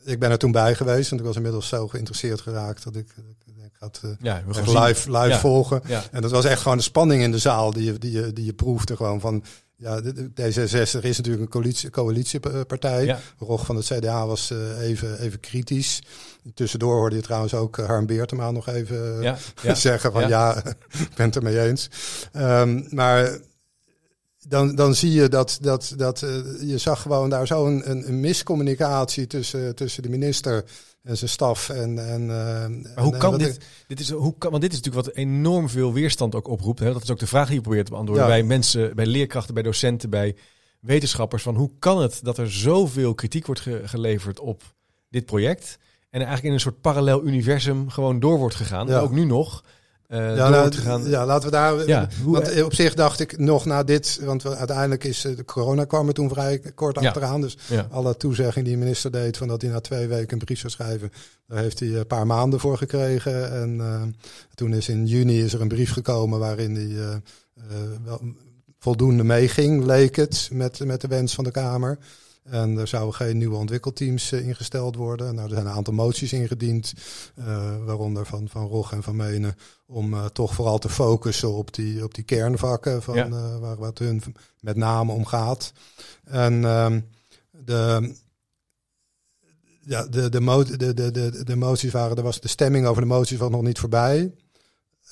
[0.05, 1.09] ik ben er toen bij geweest.
[1.11, 2.85] Want ik was inmiddels zo geïnteresseerd geraakt.
[2.85, 3.15] dat ik,
[3.47, 5.39] ik had Ja, live, live Ja.
[5.39, 5.81] volgen.
[5.87, 6.03] Ja.
[6.11, 8.45] En dat was echt gewoon de spanning in de zaal die je, die je, die
[8.45, 8.97] je proefde.
[8.97, 9.45] Gewoon van.
[9.83, 13.05] Ja, de- de- D66 is natuurlijk een coalitie, coalitiepartij.
[13.05, 13.19] Ja.
[13.39, 16.03] Rog van het CDA was eh, even, even kritisch.
[16.55, 19.75] Tussendoor hoorde je trouwens ook eh, Harm Beertema nog even eh, Ja, ja.
[19.75, 20.57] zeggen van Ja.
[20.99, 21.89] ik ben het ermee eens.
[22.33, 23.39] Ehm, maar
[24.49, 26.19] dan, dan zie je dat, dat, dat
[26.61, 30.65] je zag gewoon daar zo een, een, een miscommunicatie tussen, tussen de minister
[31.03, 31.69] en zijn staf.
[31.69, 33.55] En, en, eh, Maar hoe en- kan dit?
[33.57, 36.79] ik- dit is, hoe kan, want dit is natuurlijk wat enorm veel weerstand ook oproept.
[36.79, 36.93] Hè?
[36.93, 38.31] Dat is ook de vraag die je probeert te beantwoorden Ja.
[38.33, 40.37] bij mensen, bij leerkrachten, bij docenten, bij
[40.81, 41.43] wetenschappers.
[41.43, 44.63] Van hoe kan het dat er zoveel kritiek wordt ge- geleverd op
[45.09, 45.79] dit project
[46.11, 48.87] en eigenlijk in een soort parallel universum gewoon door wordt gegaan.
[48.87, 48.99] Ja.
[49.01, 49.65] Ook nu nog
[50.11, 51.87] eh, ja, nou, laten we daar.
[51.87, 55.37] Ja, hoe- want op zich dacht ik nog na dit, want we, uiteindelijk is eh,
[55.37, 57.07] de corona kwam er toen vrij kort Ja.
[57.09, 57.41] achteraan.
[57.41, 57.87] Dus Ja.
[57.91, 60.73] alle toezeggingen die de minister deed van dat hij na twee weken een brief zou
[60.73, 61.13] schrijven,
[61.47, 63.53] daar heeft hij een paar maanden voor gekregen.
[63.53, 64.03] En eh,
[64.55, 67.21] toen is in juni is er een brief gekomen waarin hij
[68.05, 68.21] wel
[68.79, 71.99] voldoende meeging, leek het, met, met de wens van de Kamer.
[72.51, 75.35] En er zouden geen nieuwe ontwikkelteams uh, ingesteld worden.
[75.35, 76.93] Nou, er zijn een aantal moties ingediend,
[77.39, 81.75] uh, waaronder van, van Rog en van Menen, om uh, toch vooral te focussen op
[81.75, 83.59] die, op die kernvakken van, ja.
[83.59, 84.23] waar, het hun
[84.61, 85.73] met name om gaat.
[86.25, 87.01] En ehm,
[87.51, 88.15] de,
[89.81, 93.03] ja, de, de, mo de, de, de, de moties waren, er was de stemming over
[93.03, 94.33] de moties was nog niet voorbij.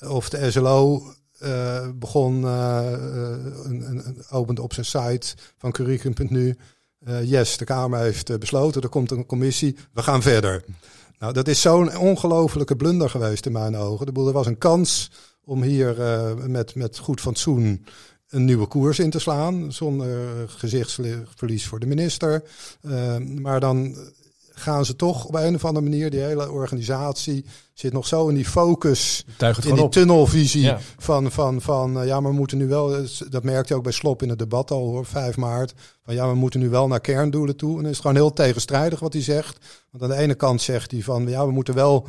[0.07, 2.91] Of de SLO uh, begon, uh,
[3.63, 6.57] een, een, opende op zijn site van curriculum.nu.
[7.07, 10.65] Uh, yes, de Kamer heeft besloten, er komt een commissie, we gaan verder.
[11.19, 14.05] Nou, dat is zo'n ongelofelijke blunder geweest in mijn ogen.
[14.05, 15.11] De boel, er was een kans
[15.43, 15.95] om hier
[16.47, 17.85] met, met goed fatsoen
[18.29, 22.43] een nieuwe koers in te slaan, zonder gezichtsverlies voor de minister.
[23.41, 23.95] maar dan
[24.59, 28.35] gaan ze toch op een of andere manier, die hele organisatie zit nog zo in
[28.35, 29.25] die focus,
[29.63, 29.91] in die op.
[29.91, 33.83] tunnelvisie van, van, van uh, ja, maar we moeten nu wel, dat merkte je ook
[33.83, 35.73] bij Slop in het debat al hoor, 5 maart,
[36.05, 37.77] van ja, we moeten nu wel naar kerndoelen toe.
[37.77, 39.57] En het is gewoon heel tegenstrijdig wat hij zegt.
[39.91, 42.07] Want aan de ene kant zegt hij van ja, we moeten wel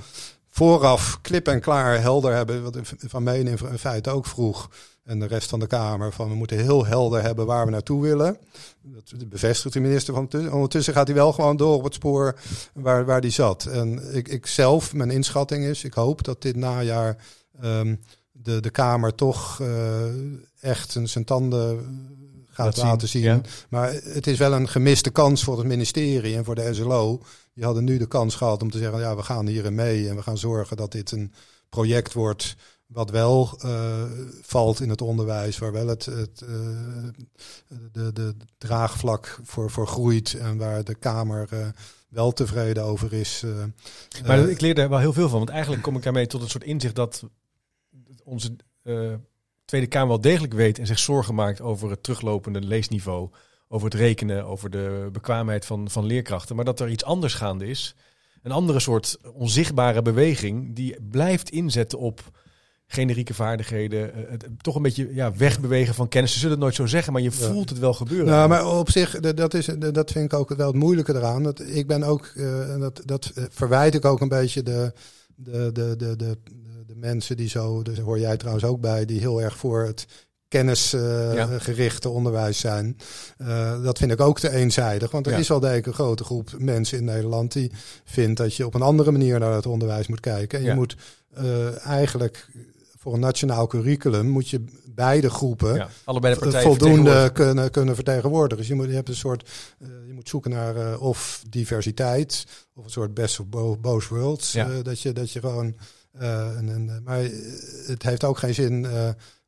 [0.48, 4.68] vooraf klip en klaar helder hebben, wat Van Meen in feite ook vroeg
[5.10, 8.02] en de rest van de Kamer van we moeten heel helder hebben waar we naartoe
[8.02, 8.38] willen.
[8.82, 12.38] Dat bevestigt de minister van ondertussen gaat hij wel gewoon door op het spoor
[12.74, 13.64] waar, waar die zat.
[13.64, 17.16] En ik, ik zelf, mijn inschatting is, ik hoop dat dit najaar
[17.64, 18.00] um,
[18.32, 19.68] de, de Kamer toch uh,
[20.60, 21.78] echt zijn, zijn tanden
[22.50, 23.44] gaat laten zien.
[23.68, 27.20] Maar het is wel een gemiste kans voor het ministerie en voor de SLO.
[27.54, 30.16] Die hadden nu de kans gehad om te zeggen, ja, we gaan hierin mee en
[30.16, 31.32] we gaan zorgen dat dit een
[31.68, 32.56] project wordt
[32.92, 34.02] wat wel uh,
[34.42, 36.48] valt in het onderwijs, waar wel het, het uh,
[37.92, 41.66] de, de draagvlak voor, voor groeit en waar de Kamer uh,
[42.08, 43.44] wel tevreden over is.
[44.26, 46.50] maar ik leer daar wel heel veel van, want eigenlijk kom ik daarmee tot een
[46.50, 47.24] soort inzicht dat
[48.24, 48.56] onze
[49.70, 53.30] Tweede Kamer wel degelijk weet en zich zorgen maakt over het teruglopende leesniveau,
[53.68, 57.66] over het rekenen, over de bekwaamheid van, van leerkrachten, maar dat er iets anders gaande
[57.66, 57.94] is.
[58.42, 62.22] Een andere soort onzichtbare beweging die blijft inzetten op
[62.92, 66.32] generieke vaardigheden, uh, toch een beetje ja, wegbewegen van kennis.
[66.32, 68.26] Ze zullen het nooit zo zeggen, maar je voelt het wel gebeuren.
[68.26, 71.42] Nou, maar op zich, dat, is, dat vind ik ook wel het moeilijke eraan.
[71.42, 74.92] Dat, ik ben ook, uh, dat, dat verwijt ik ook een beetje de,
[75.34, 76.38] de, de, de, de,
[76.86, 80.06] de mensen die zo, daar hoor jij trouwens ook bij, die heel erg voor het
[80.48, 82.96] kennisgerichte uh, onderwijs zijn.
[83.38, 85.10] Uh, dat vind ik ook te eenzijdig.
[85.10, 87.72] Want er is al degelijk een grote groep mensen in Nederland die
[88.04, 90.58] vindt dat je op een andere manier naar het onderwijs moet kijken.
[90.58, 90.96] En je moet
[91.38, 92.48] uh, eigenlijk
[93.00, 98.56] voor een nationaal curriculum moet je beide groepen ja, allebei de voldoende kunnen, kunnen vertegenwoordigen.
[98.56, 102.46] Dus je, moet, je hebt een soort, uh, je moet zoeken naar uh, of diversiteit
[102.74, 103.46] of een soort best of
[103.80, 104.52] both worlds.
[104.52, 104.68] Ja.
[104.68, 105.74] Uh, dat, je, dat je gewoon.
[107.04, 107.20] Maar
[107.86, 108.86] het heeft ook geen zin.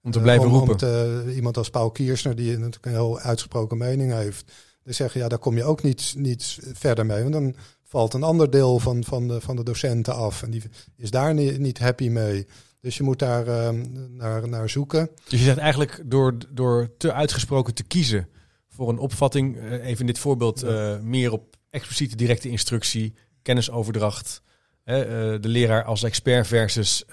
[0.03, 0.77] om te blijven om, roepen.
[0.77, 4.53] Te, iemand als Paul Kiersner, die natuurlijk een heel uitgesproken mening heeft.
[4.85, 7.23] te zeggen, ja, daar kom je ook niet, niet verder mee.
[7.23, 10.43] Want dan valt een ander deel van, van, de, van de docenten af.
[10.43, 10.63] En die
[10.97, 12.47] is daar niet, niet happy mee.
[12.83, 15.11] Dus je moet daar uh, naar, naar zoeken.
[15.29, 18.29] Dus je zegt eigenlijk door, door te uitgesproken te kiezen
[18.69, 24.43] voor een opvatting, uh, even in dit voorbeeld, uh, meer op expliciete directe instructie, kennisoverdracht,
[24.85, 27.05] de leraar als expert versus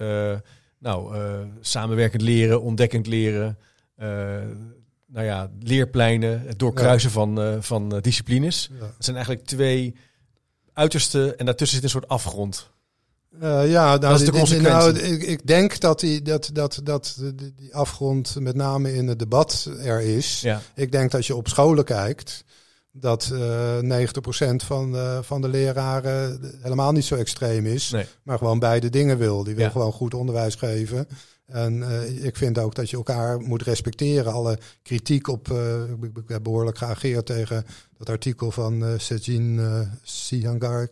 [0.80, 1.16] nou,
[1.62, 3.58] samenwerkend leren, ontdekkend leren,
[5.08, 7.16] nou ja, leerpleinen, het doorkruisen ja.
[7.16, 8.70] van, van disciplines.
[8.72, 8.80] Ja.
[8.80, 9.96] Dat zijn eigenlijk twee
[10.74, 12.72] uiterste en daartussen zit een soort afgrond.
[13.42, 14.72] Uh, ja, nou, dat is de consequentie.
[14.72, 17.18] Nou, ik, ik, denk dat die, dat, dat, dat
[17.56, 20.42] die afgrond met name in het debat er is.
[20.42, 20.62] Ja.
[20.76, 22.44] Ik denk dat je op scholen kijkt,
[22.92, 28.06] dat uh, 90% van, uh, van de leraren helemaal niet zo extreem is, nee.
[28.24, 29.44] maar gewoon beide dingen wil.
[29.44, 29.72] Die wil ja.
[29.72, 31.08] gewoon goed onderwijs geven.
[31.50, 34.34] En uh, ik vind ook dat je elkaar moet respecteren.
[34.34, 37.66] Alle kritiek op, uh, ik, ik, heb behoorlijk geageerd tegen
[37.98, 40.90] dat artikel van uh, Sejin uh, Sihangar.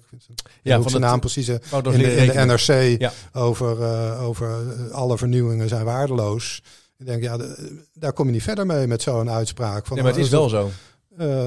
[0.61, 1.47] Ja, van zijn naam precies.
[1.47, 3.11] In de, in de NRC ja.
[3.33, 4.55] over, uh, over
[4.91, 6.61] alle vernieuwingen zijn waardeloos.
[6.97, 9.85] Ik denk, ja, de, daar kom je niet verder mee met zo'n uitspraak.
[9.85, 10.69] Van, nee, maar het is wel zo.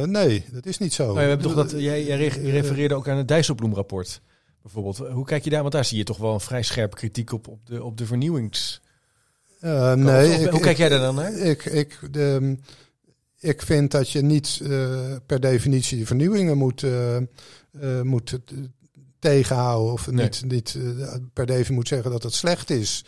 [0.06, 1.06] nee, dat is niet zo.
[1.06, 4.20] Nou, je, hebt toch dat, jij, jij refereerde ook aan het Dijsselbloemrapport.
[4.62, 4.98] Bijvoorbeeld.
[4.98, 5.60] Hoe kijk je daar?
[5.60, 8.06] Want daar zie je toch wel een vrij scherpe kritiek op, op de, op de
[8.06, 8.80] vernieuwings
[9.60, 10.48] uh, nee.
[10.48, 11.32] Hoe kijk jij daar dan naar?
[11.32, 12.56] Ik, ik, de,
[13.38, 18.38] ik vind dat je niet uh, per definitie de vernieuwingen moet, uh, moet
[19.18, 19.92] tegenhouden.
[19.92, 20.24] Of nee.
[20.24, 20.78] niet, niet
[21.32, 23.04] per definitie moet zeggen dat het slecht is.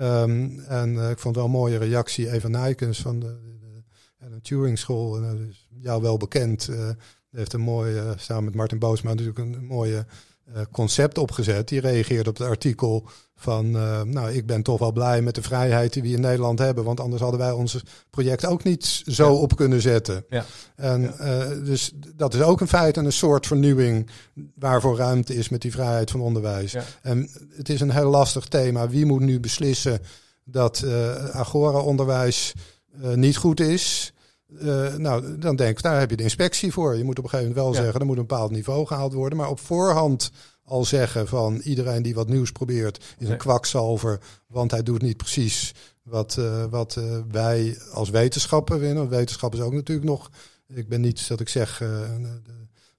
[0.00, 4.78] Um, en ik vond wel een mooie reactie Eva Nijkens van de, de, de Turing
[4.78, 5.16] School.
[5.16, 6.68] En dat is jou wel bekend.
[7.30, 10.06] heeft een mooie, samen met Martin Boosma natuurlijk een mooie
[10.72, 11.68] concept opgezet.
[11.68, 15.42] Die reageert op het artikel van, uh, nou, ik ben toch wel blij met de
[15.42, 19.34] vrijheid die we in Nederland hebben, want anders hadden wij ons project ook niet zo
[19.34, 20.24] op kunnen zetten.
[20.28, 20.44] Ja.
[20.76, 21.48] En ja.
[21.48, 24.10] Uh, dus dat is ook een feit en een soort vernieuwing
[24.54, 26.72] waarvoor ruimte is met die vrijheid van onderwijs.
[26.72, 26.84] Ja.
[27.02, 28.88] En het is een heel lastig thema.
[28.88, 30.00] Wie moet nu beslissen
[30.44, 32.52] dat uh, agora-onderwijs
[33.14, 34.12] niet goed is?
[34.96, 36.96] Nou, dan denk ik, daar heb je de inspectie voor.
[36.96, 37.82] Je moet op een gegeven moment wel Ja.
[37.82, 39.38] zeggen, er moet een bepaald niveau gehaald worden.
[39.38, 40.30] Maar op voorhand
[40.64, 43.30] al zeggen van iedereen die wat nieuws probeert is Nee.
[43.32, 48.96] een kwakzalver, want hij doet niet precies wat, eh, wat eh, wij als wetenschappen winnen.
[48.98, 50.30] Want Wetenschap is ook natuurlijk nog,
[50.74, 51.88] ik ben niet dat ik zeg, eh,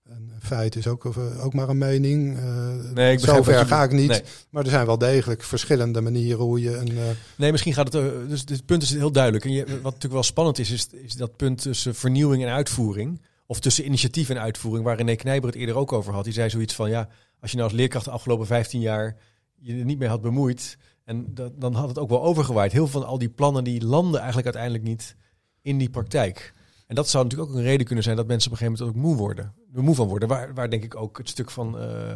[0.10, 2.38] een, feit is ook, eh, ook maar een mening.
[2.38, 4.10] Eh, Nee, ik zover ga ik niet.
[4.10, 4.22] Nee.
[4.50, 6.88] Maar er zijn wel degelijk verschillende manieren hoe je een...
[6.98, 7.04] eh,
[7.38, 8.30] Nee, misschien gaat het.
[8.30, 9.46] Dus het punt is heel duidelijk.
[9.46, 13.22] En je, wat natuurlijk wel spannend is, is, is dat punt tussen vernieuwing en uitvoering.
[13.46, 16.24] Of tussen initiatief en uitvoering, waar René Knijber het eerder ook over had.
[16.24, 17.08] Die zei zoiets van: ja,
[17.42, 19.16] als je nou als leerkracht de afgelopen 15 jaar
[19.56, 20.78] je er niet mee had bemoeid.
[21.06, 22.72] En dat, dan had het ook wel overgewaaid.
[22.72, 25.16] Heel veel van al die plannen die landen eigenlijk uiteindelijk niet
[25.62, 26.54] in die praktijk.
[26.90, 28.98] En dat zou natuurlijk ook een reden kunnen zijn dat mensen op een gegeven moment
[29.04, 29.54] ook moe worden.
[29.74, 30.28] Moe van worden.
[30.30, 32.16] Waar, waar denk ik ook het stuk van, eh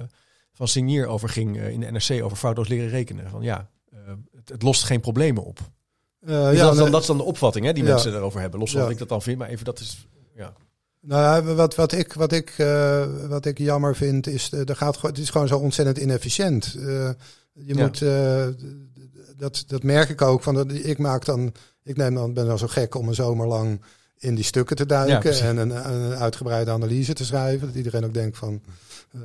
[0.55, 3.29] van Signier over ging eh, in de NRC over foutloos leren rekenen.
[3.29, 3.97] Van ja, eh,
[4.35, 5.59] het, het lost geen problemen op.
[5.59, 7.89] eh, Dus ja, dat, is dan, dat is dan de opvatting hè, die Ja.
[7.89, 8.59] mensen daarover hebben.
[8.59, 8.83] Los van Ja.
[8.85, 10.07] wat ik dat dan vind, maar even dat is...
[10.35, 10.53] Ja,
[11.01, 12.53] Nou ja, wat, wat, ik, wat, ik,
[13.27, 16.73] wat ik jammer vind, is uh, er gaat, het is gewoon zo ontzettend inefficiënt.
[16.77, 16.83] Uh,
[17.53, 17.83] je Ja.
[17.85, 18.45] moet, uh,
[19.37, 20.43] dat, dat merk ik ook.
[20.43, 23.47] Van dat, ik maak dan, ik neem dan, ben dan zo gek om een zomer
[23.47, 23.81] lang
[24.23, 27.67] in die stukken te duiken en een, een uitgebreide analyse te schrijven.
[27.67, 28.61] Dat iedereen ook denkt van,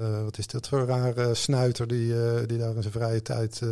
[0.00, 3.22] uh, wat is dat voor een rare snuiter die, uh, die daar in zijn vrije
[3.22, 3.70] tijd uh,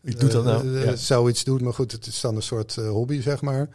[0.00, 0.78] Wie doet dat nou?
[0.78, 0.96] Ja.
[0.96, 1.60] zoiets doet.
[1.60, 3.68] Maar goed, het is dan een soort hobby, zeg maar.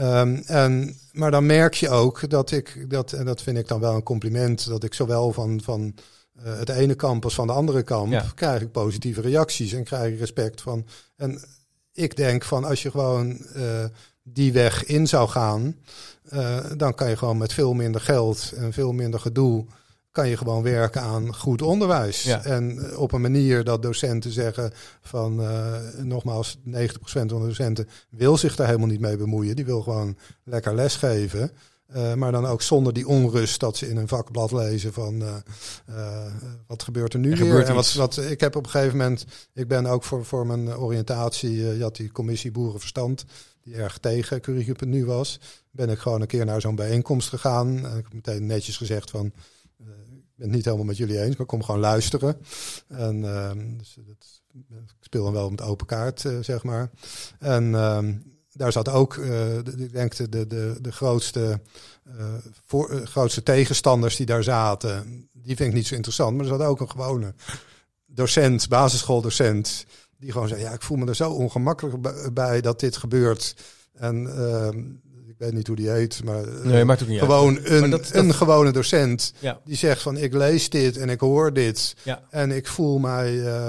[0.00, 3.80] Um, en, maar dan merk je ook dat ik, dat, en dat vind ik dan
[3.80, 5.94] wel een compliment, dat ik zowel van, van
[6.38, 8.24] het ene kamp als van de andere kamp Ja.
[8.34, 10.86] krijg ik positieve reacties en krijg ik respect van.
[11.16, 11.42] En
[11.92, 13.38] ik denk van als je gewoon
[14.24, 15.76] die weg in zou gaan,
[16.32, 19.66] uh, dan kan je gewoon met veel minder geld en veel minder gedoe
[20.14, 22.22] kan je gewoon werken aan goed onderwijs.
[22.22, 22.44] Ja.
[22.44, 28.36] En op een manier dat docenten zeggen van, uh, nogmaals, 90% van de docenten wil
[28.36, 29.56] zich daar helemaal niet mee bemoeien.
[29.56, 31.50] Die wil gewoon lekker lesgeven.
[31.96, 35.34] Uh, maar dan ook zonder die onrust dat ze in een vakblad lezen van uh,
[35.90, 36.26] uh,
[36.66, 37.46] wat gebeurt er nu Er weer.
[37.46, 40.76] gebeurt en wat, ik heb op een gegeven moment, ik ben ook voor, voor mijn
[40.76, 43.24] oriëntatie, je had die commissie Boerenverstand,
[43.64, 45.40] die erg tegen curriculum.nu was.
[45.70, 47.86] Ben ik gewoon een keer naar zo'n bijeenkomst gegaan.
[47.86, 49.32] En ik heb meteen netjes gezegd van,
[49.80, 52.36] uh, ik ben het niet helemaal met jullie eens, maar kom gewoon luisteren.
[52.88, 54.42] En uh, dus dat,
[54.78, 56.90] ik speel dan wel met open kaart, uh, zeg maar.
[57.38, 57.98] En uh,
[58.52, 61.60] daar zat ook, de, ik denk, de, de, de, grootste,
[62.66, 65.28] voor, grootste tegenstanders die daar zaten.
[65.32, 66.36] Die vind ik niet zo interessant.
[66.36, 67.34] Maar er zat ook een gewone
[68.06, 69.86] docent, basisschooldocent.
[70.24, 73.54] Die gewoon zei, ja, ik voel me er zo ongemakkelijk bij dat dit gebeurt.
[73.94, 74.68] En uh,
[75.26, 77.30] ik weet niet hoe die heet, maar, uh, Nee, maakt ook niet uit.
[77.30, 79.32] gewoon een, Maar dat- een dat- gewone docent.
[79.38, 79.60] Ja.
[79.64, 81.94] Die zegt van, ik lees dit en ik hoor dit.
[82.02, 82.22] Ja.
[82.30, 83.68] En ik voel mij, uh,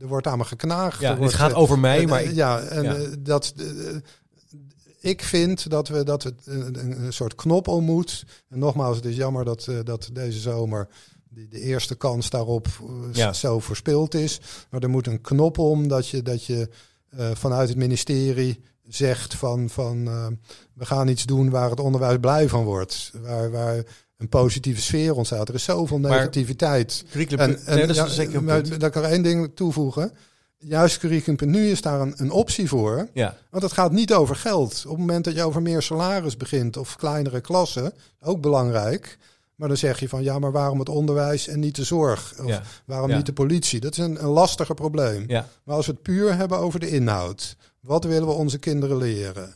[0.00, 1.00] er wordt aan me geknaagd.
[1.00, 2.94] Ja, het wordt, gaat eh, over mij, eh, maar eh, ik, ja, en ja.
[2.94, 3.52] eh, dat.
[3.56, 3.64] eh,
[5.00, 8.24] ik vind dat we dat we een, soort knop om moet.
[8.48, 10.88] En nogmaals, het is jammer dat, eh, dat deze zomer
[11.30, 13.32] die, de eerste kans daarop eh, Ja.
[13.32, 14.40] zo verspeeld is.
[14.70, 16.68] Maar er moet een knop om dat je, dat je
[17.08, 20.26] eh, vanuit het ministerie zegt van, van eh,
[20.74, 23.12] we gaan iets doen waar het onderwijs blij van wordt.
[23.22, 23.82] Waar, waar
[24.16, 25.48] een positieve sfeer ontstaat.
[25.48, 27.04] Er is zoveel negativiteit.
[27.10, 30.12] curriculum, En, en nee, dat is ja, zeker maar dat kan er één ding toevoegen.
[30.58, 33.08] Juist curriculum.nu is daar een, een optie voor.
[33.12, 34.82] Ja, Want het gaat niet over geld.
[34.84, 39.18] Op het moment dat je over meer salaris begint of kleinere klassen, ook belangrijk.
[39.58, 42.34] Maar dan zeg je van ja, maar waarom het onderwijs en niet de zorg?
[42.40, 43.16] Of ja, waarom Ja.
[43.16, 43.80] niet de politie?
[43.80, 45.24] Dat is een, een lastiger probleem.
[45.26, 45.48] ja.
[45.64, 49.54] Maar als we het puur hebben over de inhoud, wat willen we onze kinderen leren?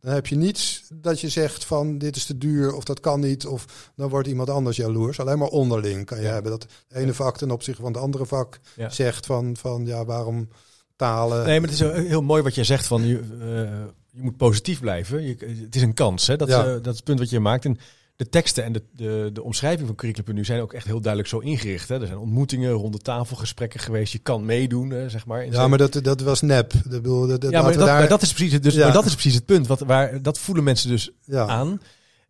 [0.00, 3.20] Dan heb je niets dat je zegt van dit is te duur of dat kan
[3.20, 5.20] niet of dan wordt iemand anders jaloers.
[5.20, 8.26] Alleen maar onderling kan je hebben dat het ene vak ten opzichte van het andere
[8.26, 8.58] vak
[8.88, 10.48] zegt van, van ja waarom
[10.96, 11.46] talen.
[11.46, 14.80] Nee, maar het is heel- mooi wat jij zegt van je, eh, je moet positief
[14.80, 15.22] blijven.
[15.22, 16.36] Je, het is een kans, hè?
[16.36, 17.64] Dat, is, eh, dat is het punt wat je maakt.
[17.64, 17.78] En
[18.20, 21.28] de teksten en de, de, de omschrijving van curriculum nu zijn ook echt heel duidelijk
[21.32, 21.88] zo ingericht.
[21.88, 22.00] Hè?
[22.00, 24.12] Er zijn ontmoetingen, ronde tafelgesprekken geweest.
[24.12, 25.44] Je kan meedoen, eh, zeg maar.
[25.46, 26.72] Ja, zijn- maar dat, dat was nep.
[26.72, 28.84] Dat, bedoel, dat, ja, maar dat, daar, maar dat is precies het, dus, Ja.
[28.84, 29.66] maar dat is precies het punt.
[29.66, 31.46] Wat, waar, dat voelen mensen dus ja.
[31.46, 31.80] aan.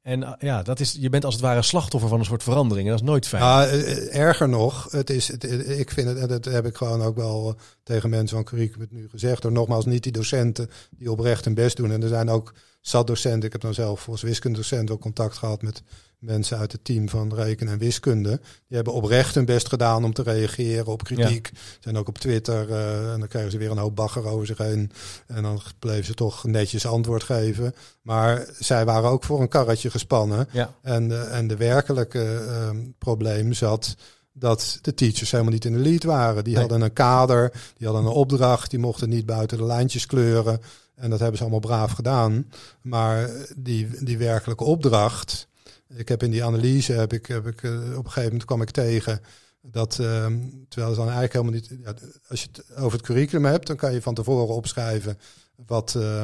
[0.03, 2.87] En uh, ja, dat is, je bent als het ware slachtoffer van een soort verandering.
[2.87, 3.43] En dat is nooit fijn.
[3.43, 7.03] Ja, eh, erger nog, het is, eh, ik vind het, en dat heb ik gewoon
[7.03, 9.43] ook wel eh, tegen mensen van curriculum nu gezegd.
[9.43, 11.91] Door nogmaals niet die docenten die oprecht hun best doen.
[11.91, 13.43] En er zijn ook zat docenten.
[13.43, 15.83] Ik heb dan zelf als wiskundedocent ook contact gehad met
[16.21, 18.41] mensen uit het team van rekenen en wiskunde.
[18.66, 21.51] Die hebben oprecht hun best gedaan om te reageren op kritiek.
[21.81, 22.73] Zijn ook op Twitter
[23.12, 24.91] en dan krijgen ze weer een hoop bagger over zich heen.
[25.27, 27.75] En dan bleven ze toch netjes antwoord geven.
[28.03, 30.49] Maar zij waren ook voor een karretje gespannen.
[30.53, 30.75] Ja.
[30.83, 33.97] En, de, en de werkelijke ehm, probleem zat
[34.33, 36.45] dat de teachers helemaal niet in de lead waren.
[36.45, 36.62] Die Nee.
[36.62, 40.61] hadden een kader, die hadden een opdracht, die mochten niet buiten de lijntjes kleuren.
[40.95, 42.47] En dat hebben ze allemaal braaf gedaan.
[42.83, 45.49] Maar die, die werkelijke opdracht.
[45.95, 48.62] Ik heb in die analyse, heb ik, heb ik, eh, op een gegeven moment kwam
[48.62, 49.20] ik tegen
[49.62, 50.38] dat, ehm,
[50.68, 51.70] terwijl het dan eigenlijk helemaal niet.
[51.84, 51.95] Ja,
[52.28, 55.18] als je het over het curriculum hebt, dan kan je van tevoren opschrijven
[55.66, 56.22] wat, eh,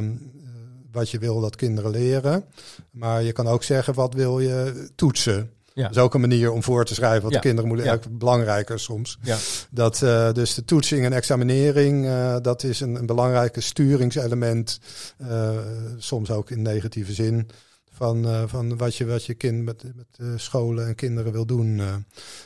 [0.92, 2.44] wat je wil dat kinderen leren.
[2.90, 5.50] Maar je kan ook zeggen wat wil je toetsen.
[5.74, 5.82] Ja.
[5.82, 7.36] Dat is ook een manier om voor te schrijven wat Ja.
[7.36, 7.86] de kinderen moeten.
[7.86, 7.92] Ja.
[7.92, 9.18] Eigenlijk belangrijker soms.
[9.22, 9.36] Ja.
[9.70, 14.80] Dat, eh, dus de toetsing en examinering, eh, dat is een, een belangrijke sturingselement.
[15.18, 15.50] eh,
[15.98, 17.48] soms ook in negatieve zin.
[17.96, 21.46] Van, eh, van wat je, wat je kind met, met eh, scholen en kinderen wil
[21.46, 21.78] doen.
[21.80, 21.94] eh.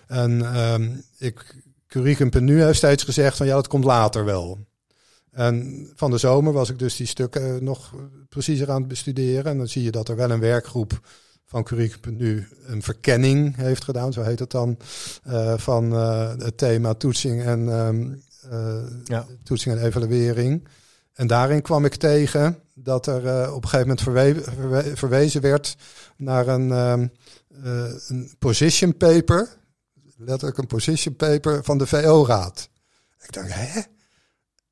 [0.07, 1.55] En ehm ik,
[1.89, 4.59] Curriculum.nu heeft steeds gezegd van ja, dat komt later wel.
[5.31, 7.95] En van de zomer was ik dus die stukken nog
[8.29, 9.45] preciezer aan het bestuderen.
[9.53, 11.01] En dan zie je dat er wel een werkgroep
[11.47, 14.77] van Curriculum.nu een verkenning heeft gedaan, zo heet het dan,
[15.57, 15.91] van
[16.43, 18.13] het thema toetsing en, ehm,
[18.51, 19.27] eh, Ja.
[19.45, 20.69] toetsing en evaluering.
[21.21, 25.41] En daarin kwam ik tegen dat er eh, op een gegeven moment verwe- verwe- verwezen
[25.41, 25.77] werd
[26.17, 29.49] naar een, eh, een position paper,
[30.17, 32.69] letterlijk een position paper van de VO-raad.
[33.23, 33.81] Ik dacht, hè?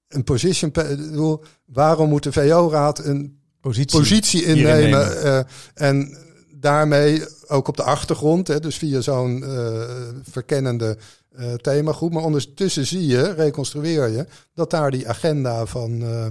[0.08, 4.44] Een position paper, ik bedoel, waarom moet de VO-raad een Positie.
[4.44, 4.80] innemen.
[4.80, 5.22] nemen.
[5.22, 5.40] eh,
[5.74, 6.16] en
[6.60, 9.82] daarmee ook op de achtergrond, hè, dus via zo'n eh,
[10.30, 10.96] verkennende
[11.36, 12.12] eh, themagroep.
[12.12, 16.26] Maar ondertussen zie je, reconstrueer je, dat daar die agenda van eh,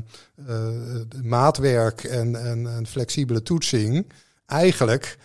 [1.24, 4.06] maatwerk en, en, en flexibele toetsing
[4.46, 5.18] eigenlijk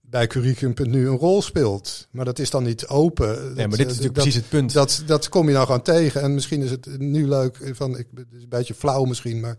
[0.00, 2.08] bij curriculum.nu een rol speelt.
[2.10, 3.26] Maar dat is dan niet open.
[3.26, 4.72] Nee, Dat, maar dit is natuurlijk dat- precies het punt.
[4.72, 6.22] dat, dat kom je dan gewoon tegen.
[6.22, 7.70] En misschien is het nu leuk.
[7.72, 9.56] Van, ik, het is een beetje flauw misschien, maar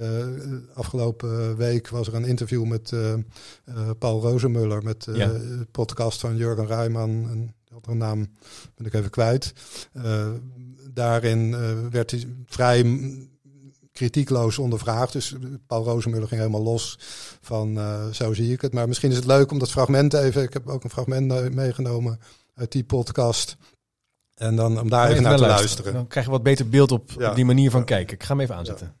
[0.00, 0.26] eh,
[0.74, 3.20] afgelopen week was er een interview met eh, eh,
[3.98, 5.26] Paul Rozenmuller met eh, Ja.
[5.28, 7.10] de podcast van Jurgen Rijman.
[7.30, 8.28] En de andere naam
[8.74, 9.52] ben ik even kwijt.
[9.92, 10.28] Eh,
[10.92, 11.60] daarin eh,
[11.90, 12.84] werd hij vrij
[13.92, 15.12] kritiekloos ondervraagd.
[15.12, 15.34] Dus
[15.66, 16.98] Paul Rozenmuller ging helemaal los
[17.40, 18.72] van eh, zo zie ik het.
[18.72, 20.42] Maar misschien is het leuk om dat fragment even.
[20.42, 22.18] Ik heb ook een fragment meegenomen
[22.54, 23.56] uit die podcast.
[24.34, 25.92] En dan om daar even naar te luisteren.
[25.92, 27.28] Dan krijg je wat beter beeld op, Ja.
[27.30, 28.14] op die manier van kijken.
[28.14, 28.94] Ik ga hem even aanzetten.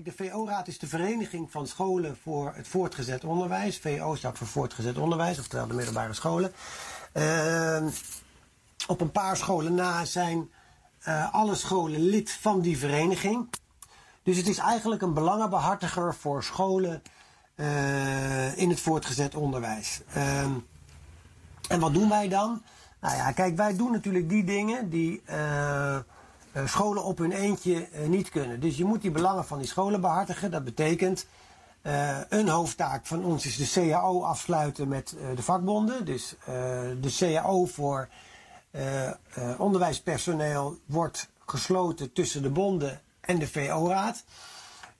[0.00, 3.78] De VO-raad is de vereniging van scholen voor het voortgezet onderwijs.
[3.78, 6.52] VO staat voor voortgezet onderwijs, oftewel de middelbare scholen.
[7.12, 7.88] Ehm,
[8.86, 10.50] op een paar scholen na zijn
[10.98, 13.48] eh, alle scholen lid van die vereniging.
[14.22, 17.02] Dus het is eigenlijk een belangenbehartiger voor scholen
[17.54, 20.00] eh, in het voortgezet onderwijs.
[20.12, 20.52] Ehm,
[21.68, 22.62] en wat doen wij dan?
[23.00, 25.98] Nou ja, kijk, wij doen natuurlijk die dingen die eh,
[26.64, 28.60] scholen op hun eentje eh, niet kunnen.
[28.60, 30.50] Dus je moet die belangen van die scholen behartigen.
[30.50, 31.26] Dat betekent,
[31.82, 36.04] eh, een hoofdtaak van ons is de CAO afsluiten met eh, de vakbonden.
[36.04, 36.46] Dus eh,
[37.00, 38.08] de CAO voor
[38.70, 39.14] eh, eh,
[39.58, 44.24] onderwijspersoneel wordt gesloten tussen de bonden en de VO-raad.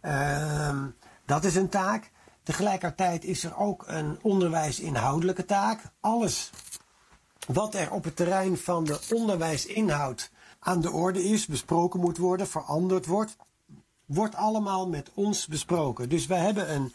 [0.01, 0.87] Ehm,
[1.25, 2.11] dat is een taak.
[2.43, 5.81] Tegelijkertijd is er ook een onderwijsinhoudelijke taak.
[6.01, 6.51] Alles
[7.47, 12.49] wat er op het terrein van de onderwijsinhoud aan de orde is, besproken moet worden,
[12.49, 13.37] veranderd wordt,
[14.05, 16.09] wordt allemaal met ons besproken.
[16.09, 16.93] Dus wij hebben een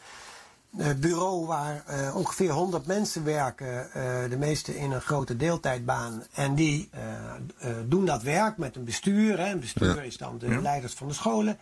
[0.77, 6.23] eh, bureau waar eh, ongeveer 100 mensen werken, eh, de meeste in een grote deeltijdbaan.
[6.33, 6.89] En die
[7.85, 9.39] doen dat werk met een bestuur.
[9.39, 9.51] Hè.
[9.51, 11.57] Een bestuur is dan de leiders van de scholen.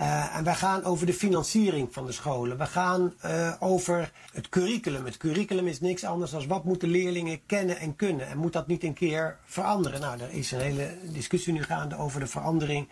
[0.00, 2.58] Eh, en wij gaan over de financiering van de scholen.
[2.58, 5.04] We gaan eh, over het curriculum.
[5.04, 8.26] Het curriculum is niks anders dan wat moeten leerlingen kennen en kunnen.
[8.26, 10.00] En moet dat niet een keer veranderen?
[10.00, 12.88] Nou, er is een hele discussie nu gaande over de verandering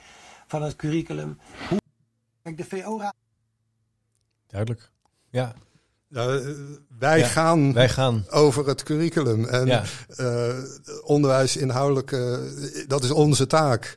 [0.46, 1.38] van het curriculum.
[1.68, 1.78] Hoe...
[2.42, 3.14] Kijk, de VO-raad
[4.46, 4.90] Duidelijk.
[5.30, 5.52] Ja,
[6.09, 6.46] Ja, eh,
[6.98, 8.24] wij Ja, gaan wij gaan.
[8.30, 9.44] over het curriculum.
[9.44, 9.82] En Ja.
[10.16, 10.56] eh,
[11.04, 12.11] onderwijs inhoudelijk,
[12.88, 13.96] dat is onze taak.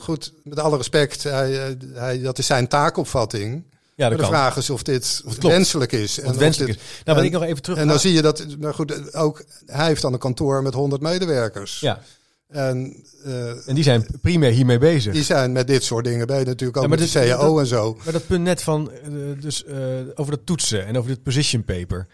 [0.00, 3.64] Goed, met alle respect, hij, eh, hij, dat is zijn taakopvatting.
[3.94, 4.26] Ja, de kan.
[4.26, 6.20] vraag is of dit wenselijk is.
[6.22, 7.02] Of wenselijk dit- is.
[7.04, 9.86] Nou, en- ik nog even terug En dan zie je dat, maar goed, ook hij
[9.86, 11.80] heeft dan een kantoor met 100 medewerkers.
[11.80, 12.02] Ja,
[12.48, 15.12] En eh, en die zijn primair hiermee bezig.
[15.12, 17.50] die zijn met dit soort dingen bezig, natuurlijk ook Ja, maar met de dit- CAO
[17.50, 17.98] dat- en zo.
[18.04, 19.08] Maar dat punt net van, eh,
[19.40, 19.64] dus
[20.14, 22.06] over dat toetsen en over dit position paper.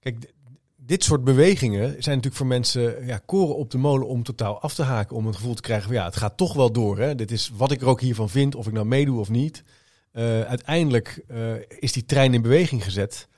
[0.00, 0.16] Kijk,
[0.86, 4.74] dit soort bewegingen zijn natuurlijk voor mensen ja, koren op de molen om totaal af
[4.74, 5.16] te haken.
[5.16, 6.98] Om het gevoel te krijgen van ja, het gaat toch wel door.
[6.98, 7.14] Hè?
[7.14, 9.62] Dit is wat ik er ook hiervan vind, of ik nou meedoe of niet.
[10.12, 13.28] Eh, uiteindelijk eh, is die trein in beweging gezet.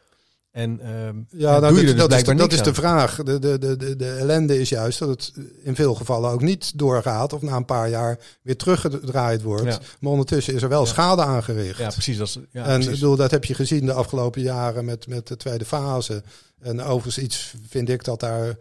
[0.57, 3.17] En ehm, Ja, nou, dat, dus dat, is, de, dat is de vraag.
[3.17, 5.33] De, de, de, de, de ellende is juist dat het
[5.63, 9.65] in veel gevallen ook niet doorgaat of na een paar jaar weer teruggedraaid wordt.
[9.65, 9.79] Ja.
[10.01, 10.87] Maar ondertussen is er wel Ja.
[10.89, 11.79] schade aangericht.
[11.79, 12.17] Ja, precies.
[12.17, 15.27] Dat is, ja, en ik bedoel, dat heb je gezien de afgelopen jaren met, met
[15.27, 16.23] de tweede fase.
[16.61, 18.57] En overigens iets vind ik dat daar,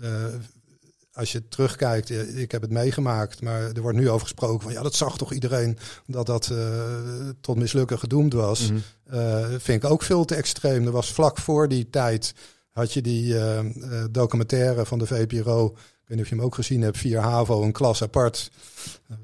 [0.00, 0.10] eh,
[1.12, 4.72] als je terugkijkt, eh, ik heb het meegemaakt, maar er wordt nu over gesproken van
[4.72, 6.58] ja, dat zag toch iedereen dat dat eh,
[7.40, 8.70] tot mislukken gedoemd was.
[9.04, 10.86] Eh, vind ik ook veel te extreem.
[10.86, 12.34] Er was vlak voor die tijd
[12.70, 13.34] had je die
[14.10, 15.76] documentaire van de VPRO.
[16.10, 16.98] Ik weet niet of je hem ook gezien hebt.
[16.98, 18.50] Vier HAVO, een klas apart.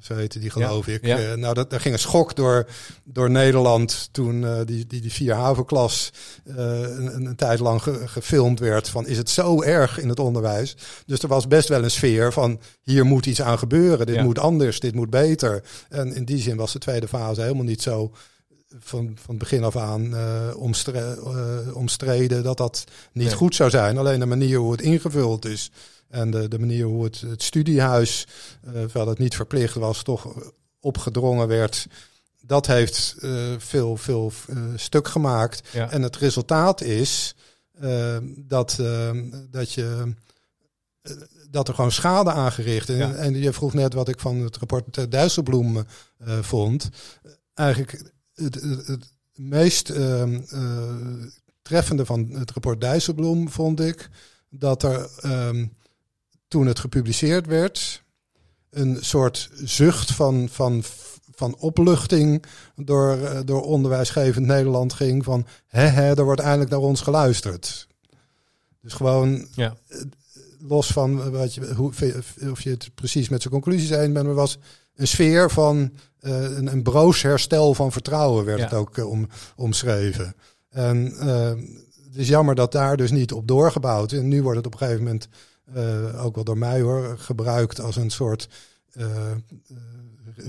[0.01, 1.07] Zo heette die geloof ik.
[1.07, 1.19] ja.
[1.19, 2.67] Eh, nou, dat, daar ging een schok door,
[3.05, 6.13] door Nederland toen eh, die, die, die vier HAVO-klas
[6.45, 8.89] eh, een, een tijd lang ge- gefilmd werd.
[8.89, 10.77] Van is het zo erg in het onderwijs?
[11.07, 14.07] Dus er was best wel een sfeer van hier moet iets aan gebeuren.
[14.07, 14.23] Dit Ja.
[14.23, 15.63] moet anders, dit moet beter.
[15.89, 18.13] En in die zin was de tweede fase helemaal niet zo
[18.79, 20.15] van, van begin af aan
[20.57, 23.35] omstre- omstreden dat dat niet Nee.
[23.37, 23.99] goed zou zijn.
[23.99, 25.71] Alleen de manier hoe het ingevuld is
[26.09, 28.27] en de, de manier hoe het, het studiehuis,
[28.65, 31.87] eh terwijl het niet verplicht was, toch opgedrongen werd.
[32.41, 35.69] Dat heeft eh, veel, veel eh, stuk gemaakt.
[35.73, 35.91] Ja.
[35.91, 37.35] En het resultaat is
[38.37, 38.81] dat,
[39.51, 40.15] dat je
[41.51, 42.89] dat er gewoon schade aangericht.
[42.89, 43.15] En, Ja.
[43.15, 46.89] en je vroeg net wat ik van het rapport Dijsselbloem eh, vond.
[47.55, 49.93] Eigenlijk het, het, het meest
[51.63, 54.09] treffende van het rapport Dijsselbloem vond ik
[54.51, 55.67] dat er ehm,
[56.49, 58.05] toen het gepubliceerd werd
[58.71, 60.83] een soort zucht van, van,
[61.35, 62.45] van opluchting
[62.77, 67.87] door, eh, door onderwijsgevend Nederland ging van hè, hè, er wordt eindelijk naar ons geluisterd.
[68.81, 69.77] Dus gewoon Ja.
[70.59, 71.93] los van wat je, hoe,
[72.51, 74.59] of je het precies met zijn conclusies eens bent, maar was
[74.95, 75.91] een sfeer van
[76.21, 78.65] eh, een, een broos herstel van vertrouwen, werd Ja.
[78.65, 80.35] het ook eh, om, omschreven.
[80.71, 81.49] En eh,
[82.07, 84.13] het is jammer dat daar dus niet op doorgebouwd.
[84.13, 85.29] En nu wordt het op een gegeven moment,
[85.75, 88.49] eh, ook wel door mij hoor, gebruikt als een soort
[88.93, 89.37] eh, eh,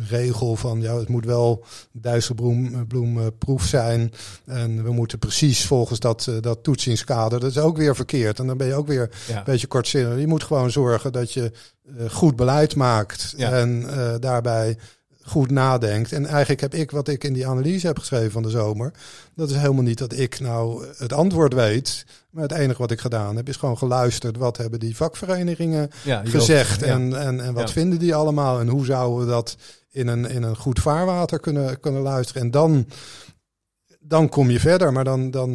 [0.09, 4.13] regel van ja, het moet wel Dijsselbloemproef zijn.
[4.45, 7.39] En we moeten precies volgens dat, dat toetsingskader.
[7.39, 8.39] Dat is ook weer verkeerd.
[8.39, 9.37] En dan ben je ook weer Ja.
[9.37, 10.19] een beetje kortzinnig.
[10.19, 11.51] Je moet gewoon zorgen dat je
[12.09, 13.33] goed beleid maakt.
[13.37, 13.51] Ja.
[13.51, 13.85] En
[14.19, 14.77] daarbij
[15.27, 16.11] goed nadenkt.
[16.11, 18.91] En eigenlijk heb ik wat ik in die analyse heb geschreven van de zomer.
[19.35, 22.05] Dat is helemaal niet dat ik nou het antwoord weet.
[22.29, 24.37] Maar het enige wat ik gedaan heb is gewoon geluisterd.
[24.37, 26.79] Wat hebben die vakverenigingen Ja, gezegd?
[26.79, 26.85] ja.
[26.85, 27.73] En, en, en wat Ja.
[27.73, 28.59] vinden die allemaal?
[28.59, 29.55] En hoe zouden we dat
[29.89, 32.41] in een, in een goed vaarwater kunnen, kunnen luisteren?
[32.41, 32.85] En dan,
[33.99, 34.93] dan kom je verder.
[34.93, 35.51] Maar dan, dan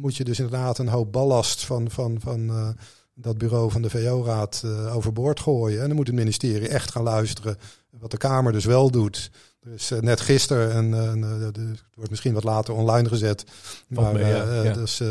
[0.00, 2.68] moet je dus inderdaad een hoop ballast van, van, van eh,
[3.14, 5.80] dat bureau van de VO-raad eh, overboord gooien.
[5.80, 7.56] En dan moet het ministerie echt gaan luisteren.
[7.90, 9.30] Wat de Kamer dus wel doet.
[9.64, 10.94] Dus net gisteren, en
[11.24, 13.44] eh, het wordt misschien wat later online gezet.
[13.90, 14.72] Valt Maar mee, ja, eh, eh, ja.
[14.72, 15.02] dus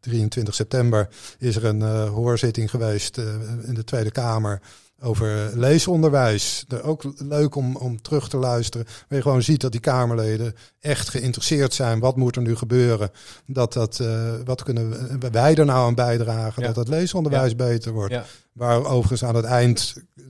[0.00, 3.18] 23 september is er een hoorzitting geweest
[3.62, 4.60] in de Tweede Kamer
[5.04, 6.64] over leesonderwijs.
[6.68, 8.86] Er ook leuk om, om terug te luisteren.
[8.86, 11.98] Waar je gewoon ziet dat die Kamerleden echt geïnteresseerd zijn.
[12.00, 13.10] Wat moet er nu gebeuren?
[13.46, 14.90] Dat dat, eh, wat kunnen
[15.20, 16.62] we- wij er nou aan bijdragen?
[16.62, 16.68] Ja.
[16.68, 18.12] Dat het leesonderwijs beter wordt.
[18.12, 18.24] Ja.
[18.52, 20.24] Waar overigens aan het eind eh,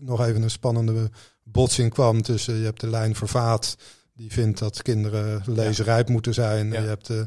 [0.00, 1.10] nog even een spannende
[1.44, 3.76] botsing kwam tussen je hebt de lijn vervaat.
[4.14, 6.70] Die vindt dat kinderen lezenrijp moeten zijn.
[6.72, 7.20] Je hebt eh,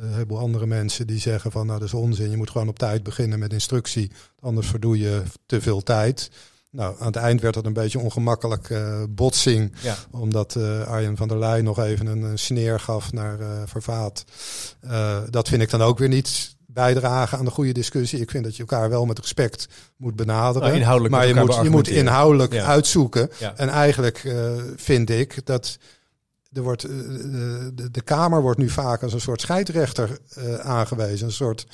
[0.00, 2.30] een heleboel andere mensen die zeggen van nou dat is onzin.
[2.30, 4.10] Je moet gewoon op tijd beginnen met instructie.
[4.40, 6.30] Anders verdoe je te veel tijd.
[6.70, 9.72] Nou, aan het eind werd dat een beetje ongemakkelijk eh, botsing.
[9.82, 9.96] Ja.
[10.10, 14.24] Omdat eh, Arjen van der Leyen nog even een, een sneer gaf naar eh, Vervaat.
[14.80, 18.20] Eh, dat vind ik dan ook weer niet bijdragen aan de goede discussie.
[18.20, 19.66] Ik vind dat je elkaar wel met respect
[19.96, 20.68] moet benaderen.
[20.68, 22.64] Nou, inhoudelijk maar je moet, je moet inhoudelijk Ja.
[22.64, 23.30] uitzoeken.
[23.38, 23.56] Ja.
[23.56, 25.78] En eigenlijk eh, vind ik dat
[26.52, 26.90] er wordt, eh,
[27.74, 31.26] de, de Kamer wordt nu vaak als een soort scheidsrechter eh, aangewezen.
[31.26, 31.66] Een soort,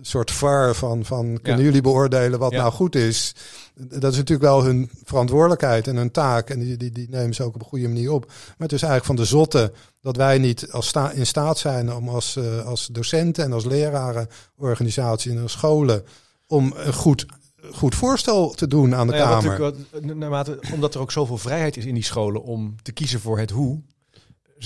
[0.00, 1.66] soort VAR van, van kunnen Ja.
[1.66, 2.58] jullie beoordelen wat Ja.
[2.60, 3.34] nou goed is.
[3.74, 6.50] Dat is natuurlijk wel hun verantwoordelijkheid en hun taak.
[6.50, 8.26] En die, die, die nemen ze ook op een goede manier op.
[8.26, 11.92] Maar het is eigenlijk van de zotte dat wij niet als sta, in staat zijn
[11.92, 16.04] om als, eh, als docenten en als leraren, organisatie en als scholen,
[16.46, 17.26] om een goed,
[17.72, 19.58] goed voorstel te doen aan de Nou ja, Kamer.
[19.58, 23.38] wat- naarmate, omdat er ook zoveel vrijheid is in die scholen om te kiezen voor
[23.38, 23.80] het hoe,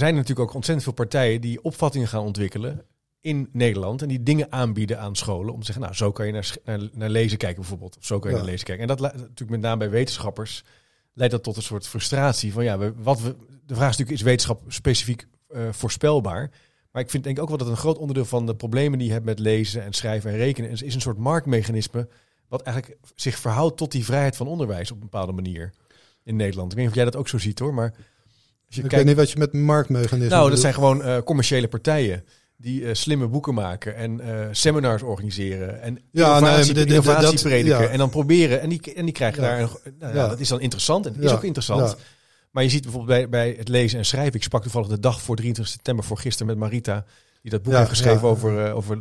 [0.01, 2.85] zijn er natuurlijk ook ontzettend veel partijen die opvattingen gaan ontwikkelen
[3.21, 6.33] in Nederland en die dingen aanbieden aan scholen om te zeggen, nou, zo kan je
[6.33, 8.43] naar, naar, naar lezen kijken bijvoorbeeld, of zo kan je Ja.
[8.43, 8.89] naar lezen kijken.
[8.89, 10.65] En dat natuurlijk met name bij wetenschappers
[11.13, 13.37] leidt dat tot een soort frustratie van ja, we, wat we,
[13.67, 16.51] de vraag is natuurlijk, is wetenschap specifiek eh, voorspelbaar?
[16.93, 19.07] Maar ik vind denk ik ook wel dat een groot onderdeel van de problemen die
[19.07, 22.09] je hebt met lezen en schrijven en rekenen is, is een soort marktmechanisme
[22.49, 25.73] wat eigenlijk zich verhoudt tot die vrijheid van onderwijs op een bepaalde manier
[26.23, 26.71] in Nederland.
[26.71, 27.95] Ik weet niet of jij dat ook zo ziet hoor, maar
[28.75, 30.61] je Ik kijkt, weet niet wat je met marktmechanismen nou, dat bedoelt.
[30.61, 32.25] zijn gewoon eh, commerciële partijen
[32.57, 37.43] die eh, slimme boeken maken en eh, seminars organiseren en Ja, innovatie, nee, innovatie dat-
[37.43, 37.81] prediken.
[37.83, 37.87] ja.
[37.89, 39.49] En dan proberen, en die, en die krijgen Ja.
[39.49, 41.97] daar, een, nou ja, dat is dan interessant en het is ook interessant.
[42.51, 44.35] Maar je ziet bijvoorbeeld bij, bij het lezen en schrijven.
[44.35, 47.05] Ik sprak toevallig de dag voor 23 september voor gisteren met Marita.
[47.43, 48.99] Die dat boek heeft geschreven over, over,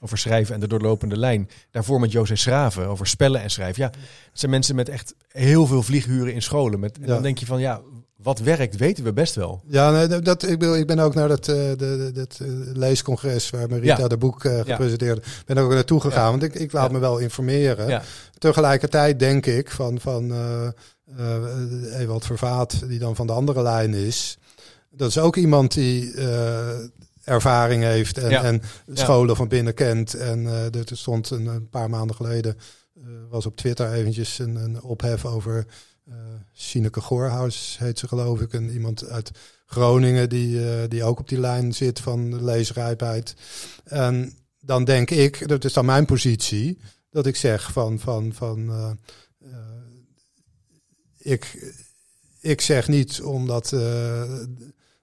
[0.00, 1.48] over schrijven en de doorlopende lijn.
[1.70, 3.82] Daarvoor met José Schraven over spellen en schrijven.
[3.82, 3.98] Ja, het
[4.38, 6.80] zijn mensen met echt heel veel vlieguren in scholen.
[6.80, 7.80] Met, en dan denk je van ja,
[8.22, 9.62] wat werkt weten we best wel.
[9.66, 13.50] Ja, nee, dat- ik, bedoel, ik ben ook naar dat, eh, de, dat eh, leescongres
[13.50, 14.08] waar Marita Ja.
[14.08, 15.26] de boek eh, gepresenteerd.
[15.46, 16.30] Ben ook naartoe gegaan, Ja.
[16.30, 16.92] want ik, ik laat Ja.
[16.92, 17.88] me wel informeren.
[17.88, 18.02] Ja.
[18.38, 20.32] Tegelijkertijd denk ik van, van
[21.98, 24.38] Ewald Vervaat, die dan van de andere lijn is.
[24.90, 26.14] Dat is ook iemand die
[27.24, 28.42] ervaring heeft en, Ja.
[28.44, 28.62] en
[28.92, 30.14] scholen van binnen kent.
[30.14, 32.56] En er stond een, een paar maanden geleden,
[33.30, 35.66] was op Twitter eventjes een, een ophef over
[36.52, 38.52] Sineke Goorhuis, heet ze geloof ik.
[38.52, 39.30] En iemand uit
[39.66, 43.34] Groningen die, eh, die ook op die lijn zit van leesrijpheid.
[43.84, 46.78] En dan denk ik, dat is dan mijn positie,
[47.10, 48.90] dat ik zeg van, van, van eh,
[49.38, 49.58] eh,
[51.18, 51.72] ik,
[52.40, 53.80] ik zeg niet omdat eh,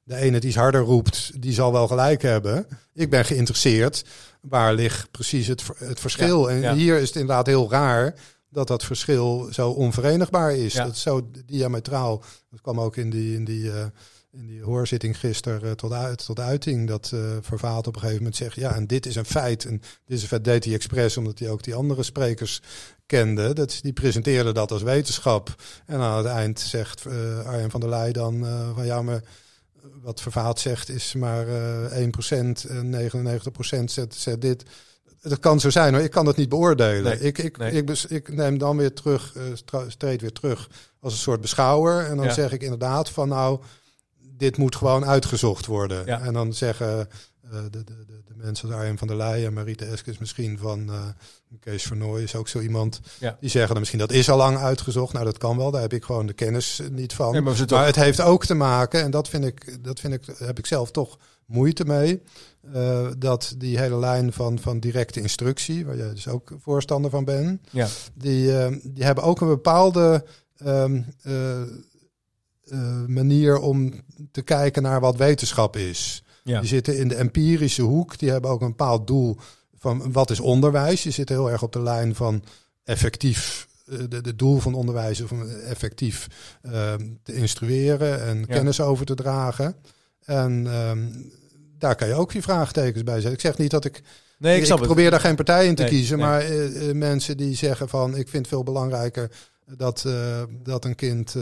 [0.04, 2.68] de ene het iets harder roept, die zal wel gelijk hebben.
[2.94, 4.06] Ik ben geïnteresseerd.
[4.42, 6.50] Waar ligt precies het, het verschil?
[6.50, 6.74] Ja, en ja.
[6.74, 8.16] hier is het inderdaad heel raar
[8.56, 10.74] dat dat verschil zo onverenigbaar is.
[10.74, 10.84] Ja.
[10.86, 12.24] Dat zo diametraal.
[12.50, 13.86] Dat kwam ook in die, in die, eh,
[14.32, 16.88] in die hoorzitting gisteren eh, tot, uit, tot uiting.
[16.88, 19.66] Dat Vervaat op een gegeven moment zegt, ja, en dit is een feit.
[19.66, 22.62] En dit is een feit, deed hij expres, omdat hij ook die andere sprekers
[23.06, 23.54] kende.
[23.54, 25.56] Dat, die presenteerden dat als wetenschap.
[25.86, 27.06] En aan het eind zegt
[27.46, 28.46] Arjen van der Leij dan
[28.76, 29.22] van ja, maar
[30.02, 32.10] wat Vervaat zegt is maar eh 1%
[32.70, 33.10] en
[33.82, 34.64] 99% zet, zet dit.
[35.28, 37.04] Dat kan zo zijn hoor, ik kan dat niet beoordelen.
[37.04, 37.72] Nee, ik, ik, nee.
[37.72, 40.70] ik, ik neem dan weer terug, eh, stra- treed weer terug
[41.00, 42.06] als een soort beschouwer.
[42.06, 42.34] En dan Ja.
[42.34, 43.60] zeg ik inderdaad van nou,
[44.38, 46.06] dit moet gewoon uitgezocht worden.
[46.06, 46.22] Ja.
[46.22, 47.08] En dan zeggen
[47.52, 50.90] de, de, de, de mensen als Arjen van der Leyen en Mariette Eskes misschien van
[50.90, 51.08] eh,
[51.60, 53.00] Kees Vernooy is ook zo iemand.
[53.20, 53.38] Ja.
[53.40, 55.14] Die zeggen dan misschien dat is al lang uitgezocht.
[55.14, 55.72] Nou, dat kan wel.
[55.72, 57.34] Daar heb ik gewoon de kennis eh, niet van.
[57.72, 60.66] Maar het heeft ook te maken, en dat vind ik, dat vind ik, heb ik
[60.66, 62.22] zelf toch moeite mee.
[62.74, 67.26] eh, dat die hele lijn van, van directe instructie, waar jij dus ook voorstander van
[67.26, 67.88] bent, Ja.
[68.14, 70.26] die, eh, die hebben ook een bepaalde
[70.58, 71.68] ehm, eh, eh,
[73.08, 73.94] manier om
[74.32, 76.24] te kijken naar wat wetenschap is.
[76.46, 76.60] Ja.
[76.60, 79.38] Die zitten in de empirische hoek, die hebben ook een bepaald doel
[79.78, 81.02] van wat is onderwijs.
[81.02, 82.44] Die zitten heel erg op de lijn van
[82.84, 86.28] effectief, eh, de, de doel van onderwijs om effectief
[86.62, 89.76] ehm, te instrueren en kennis over te dragen.
[90.26, 91.08] En ehm,
[91.78, 93.34] daar kan je ook je vraagtekens bij zetten.
[93.34, 94.02] Ik zeg niet dat ik
[94.38, 94.82] Nee, ik ik, het.
[94.82, 96.28] probeer daar geen partij in te Nee, kiezen, nee.
[96.28, 99.32] maar eh, eh, mensen die zeggen van ik vind veel belangrijker
[99.78, 100.06] dat,
[100.64, 101.36] dat een kind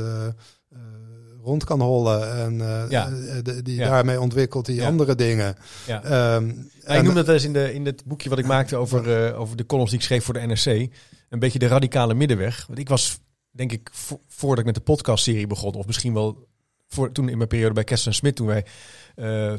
[1.44, 3.08] rond kan hollen en eh, Ja.
[3.10, 3.89] eh, de- die Ja.
[3.89, 4.86] daarmee ontwikkelt die Ja.
[4.88, 5.56] andere dingen.
[5.88, 9.39] En- ik noem dat eens in, de, in het boekje wat ik maakte over, eh,
[9.39, 10.66] over de columns die ik schreef voor de NRC.
[11.30, 12.66] Een beetje de radicale middenweg.
[12.68, 13.20] Want ik was,
[13.52, 16.48] denk ik, vo- voordat ik met de podcastserie begon, of misschien wel
[16.88, 18.66] voor, toen in mijn periode bij Kessler Smit, toen, wij,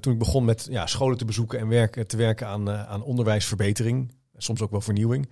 [0.00, 4.12] toen ik begon met ja, scholen te bezoeken en werken, te werken aan, aan onderwijsverbetering,
[4.36, 5.28] soms ook wel vernieuwing,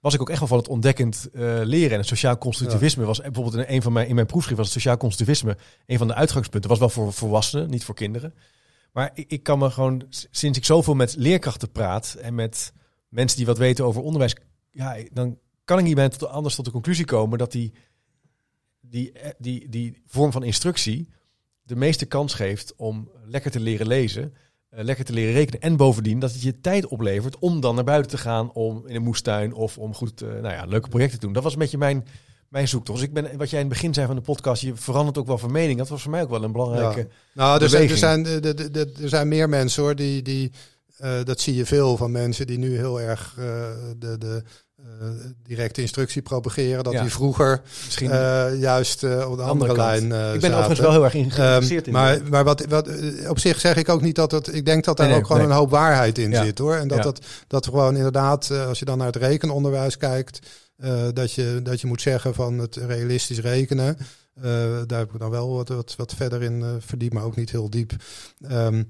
[0.00, 1.90] was ik ook echt wel van het ontdekkend eh, leren.
[1.90, 4.76] En het sociaal constructivisme was bijvoorbeeld in een van mijn, in mijn proefschrift was het
[4.76, 6.70] sociaal constructivisme een van de uitgangspunten.
[6.70, 8.34] Was wel voor volwassenen, niet voor kinderen.
[8.92, 12.72] Maar ik, ik kan me gewoon, sinds ik zoveel met leerkrachten praat en met
[13.08, 14.36] mensen die wat weten over onderwijs,
[14.70, 17.72] ja, dan kan ik niet bij tot, anders tot de conclusie komen dat die,
[18.80, 21.08] die, eh, die, die vorm van instructie
[21.62, 24.34] de meeste kans geeft om lekker te leren lezen,
[24.70, 25.60] lekker te leren rekenen.
[25.60, 28.94] En bovendien dat het je tijd oplevert om dan naar buiten te gaan om in
[28.94, 31.34] een moestuin of om goed, eh, nou ja, leuke projecten te doen.
[31.34, 32.06] Dat was een beetje mijn,
[32.48, 32.98] mijn zoektocht.
[32.98, 35.26] Dus ik ben, wat jij in het begin zei van de podcast, je verandert ook
[35.26, 35.78] wel van mening.
[35.78, 37.00] Dat was voor mij ook wel een belangrijke.
[37.00, 37.06] Ja.
[37.34, 38.26] Nou, er zijn, er, zijn,
[39.02, 40.52] er, zijn meer mensen hoor, die, die
[40.96, 43.44] eh, dat zie je veel van mensen die nu heel erg eh,
[43.96, 44.50] de, de eh,
[45.42, 46.84] directe instructie propageren.
[46.84, 47.00] Dat Ja.
[47.02, 50.54] die vroeger Misschien eh, juist eh, op de andere, lijn eh ik ben zaten.
[50.56, 52.00] overigens wel heel erg geïnteresseerd Ehm, in.
[52.02, 54.54] maar maar wat, wat, eh, op zich zeg ik ook niet dat het.
[54.54, 55.50] Ik denk dat daar Nee, nee, ook gewoon nee.
[55.52, 56.44] een hoop waarheid in Ja.
[56.44, 56.74] zit hoor.
[56.74, 57.02] En dat, Ja.
[57.04, 60.38] dat, dat gewoon inderdaad, eh, als je dan naar het rekenonderwijs kijkt,
[60.76, 63.96] eh, dat, je, dat je moet zeggen van het realistisch rekenen.
[64.42, 64.42] eh,
[64.86, 67.50] daar heb ik dan wel wat, wat, wat verder in eh verdiept, maar ook niet
[67.50, 67.92] heel diep.
[68.48, 68.82] Ehm,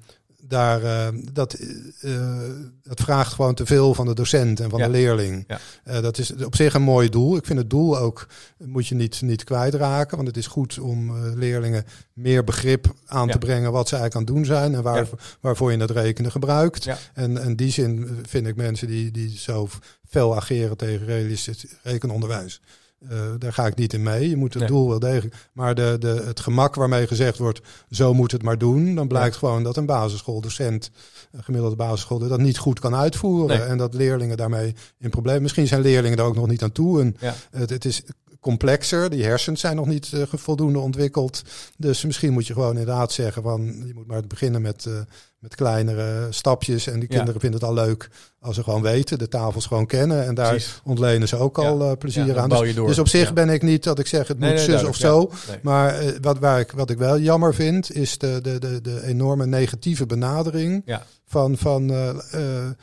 [0.49, 1.53] daar, eh, dat,
[2.01, 2.41] eh,
[2.83, 4.85] dat vraagt gewoon te veel van de docent en van Ja.
[4.87, 5.45] de leerling.
[5.49, 5.59] Ja.
[5.85, 7.37] Eh, dat is op zich een mooi doel.
[7.37, 8.27] Ik vind het doel ook,
[8.59, 10.17] moet je niet, niet kwijtraken.
[10.17, 13.33] Want het is goed om eh, leerlingen meer begrip aan Ja.
[13.33, 15.09] te brengen wat ze eigenlijk aan het doen zijn en waar,
[15.41, 16.89] waarvoor je dat rekenen gebruikt.
[17.15, 19.69] En in die zin vind ik mensen die, die zo
[20.09, 22.61] fel ageren tegen realistisch rekenonderwijs
[23.09, 24.29] eh, daar ga ik niet in mee.
[24.29, 24.71] Je moet het Nee.
[24.73, 25.35] doel wel degelijk.
[25.53, 28.95] Maar de, de, het gemak waarmee gezegd wordt, zo moet het maar doen.
[28.95, 30.91] Dan blijkt gewoon dat een basisschooldocent,
[31.33, 33.59] een gemiddelde basisschool, dat niet goed kan uitvoeren.
[33.59, 33.67] Nee.
[33.67, 35.43] En dat leerlingen daarmee in problemen.
[35.43, 37.01] Misschien zijn leerlingen daar ook nog niet aan toe.
[37.01, 37.35] En Ja.
[37.51, 38.03] het, het is
[38.51, 39.11] complexer.
[39.11, 41.43] Die hersens zijn nog niet eh, voldoende ontwikkeld.
[41.77, 44.93] Dus misschien moet je gewoon inderdaad zeggen van je moet maar beginnen met, eh,
[45.39, 46.87] met kleinere stapjes.
[46.87, 47.17] En die Ja.
[47.17, 50.27] kinderen vinden het al leuk als ze gewoon weten, de tafels gewoon kennen.
[50.27, 50.81] En daar Precies.
[50.85, 52.49] ontlenen ze ook al eh, plezier Ja, aan.
[52.49, 54.89] Dus, dus op zich ben ik niet dat ik zeg het Nee, moet nee, zus
[54.89, 55.31] of zo.
[55.49, 55.59] Nee.
[55.63, 59.47] Maar wat, waar ik, wat ik wel jammer vind, is de, de, de, de enorme
[59.47, 60.85] negatieve benadering
[61.27, 62.75] van, van de,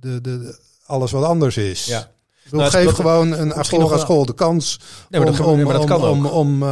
[0.00, 1.86] de, de- alles wat anders is.
[1.86, 2.10] Ja.
[2.52, 5.62] Ik Nou, geef dat- gewoon een Agora school de kans Nee, maar dat, om, om,
[5.62, 6.14] maar dat om, kan ook.
[6.14, 6.62] om, om,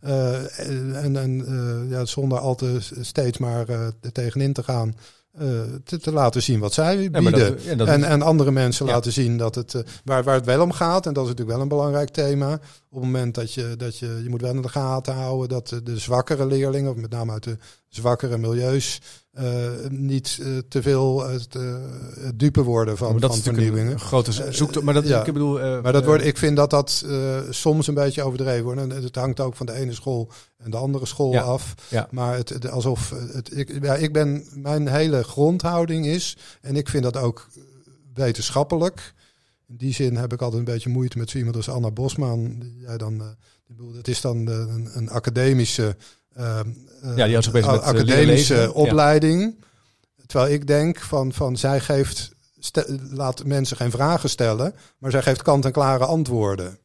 [0.00, 4.96] en, en, ja, zonder al te steeds maar eh, er tegenin te gaan,
[5.38, 5.46] eh,
[5.84, 7.32] te, te laten zien wat zij bieden.
[7.32, 8.92] dat- ja, dat- en, en andere mensen Ja.
[8.92, 11.56] laten zien dat het, eh, waar, waar het wel om gaat, en dat is natuurlijk
[11.56, 12.58] wel een belangrijk thema,
[12.96, 15.68] op het moment dat je, dat je, je moet wel in de gaten houden dat
[15.68, 17.56] de, de zwakkere leerlingen, of met name uit de
[17.88, 19.00] zwakkere milieus,
[19.32, 19.44] eh,
[19.88, 21.58] niet eh, te veel eh, het
[22.38, 23.92] dupe worden van, maar dat van is vernieuwingen.
[23.92, 24.84] een grote zo- zoektocht.
[24.84, 25.24] Maar dat ja.
[25.24, 25.60] ik bedoel...
[25.60, 28.80] eh, Maar dat eh, wordt, ik vind dat dat eh, soms een beetje overdreven wordt.
[28.80, 31.74] En het hangt ook van de ene school en de andere school Ja, af.
[31.88, 32.08] ja.
[32.10, 36.88] Maar het, het- alsof het, ik, ja, ik ben, mijn hele grondhouding is, en ik
[36.88, 37.46] vind dat ook
[38.14, 39.14] wetenschappelijk.
[39.68, 42.58] In die zin heb ik altijd een beetje moeite met zo iemand als Anna Bosman.
[42.58, 45.96] Die jij dan, eh, het is dan eh, een, een academische,
[46.32, 46.60] eh,
[47.16, 48.54] Ja, die zich bezig met, academische.
[48.54, 48.68] Ja.
[48.68, 49.64] opleiding.
[50.26, 52.30] Terwijl ik denk van, van zij geeft,
[53.10, 56.78] laat mensen geen vragen stellen, maar zij geeft kant-en-klare antwoorden.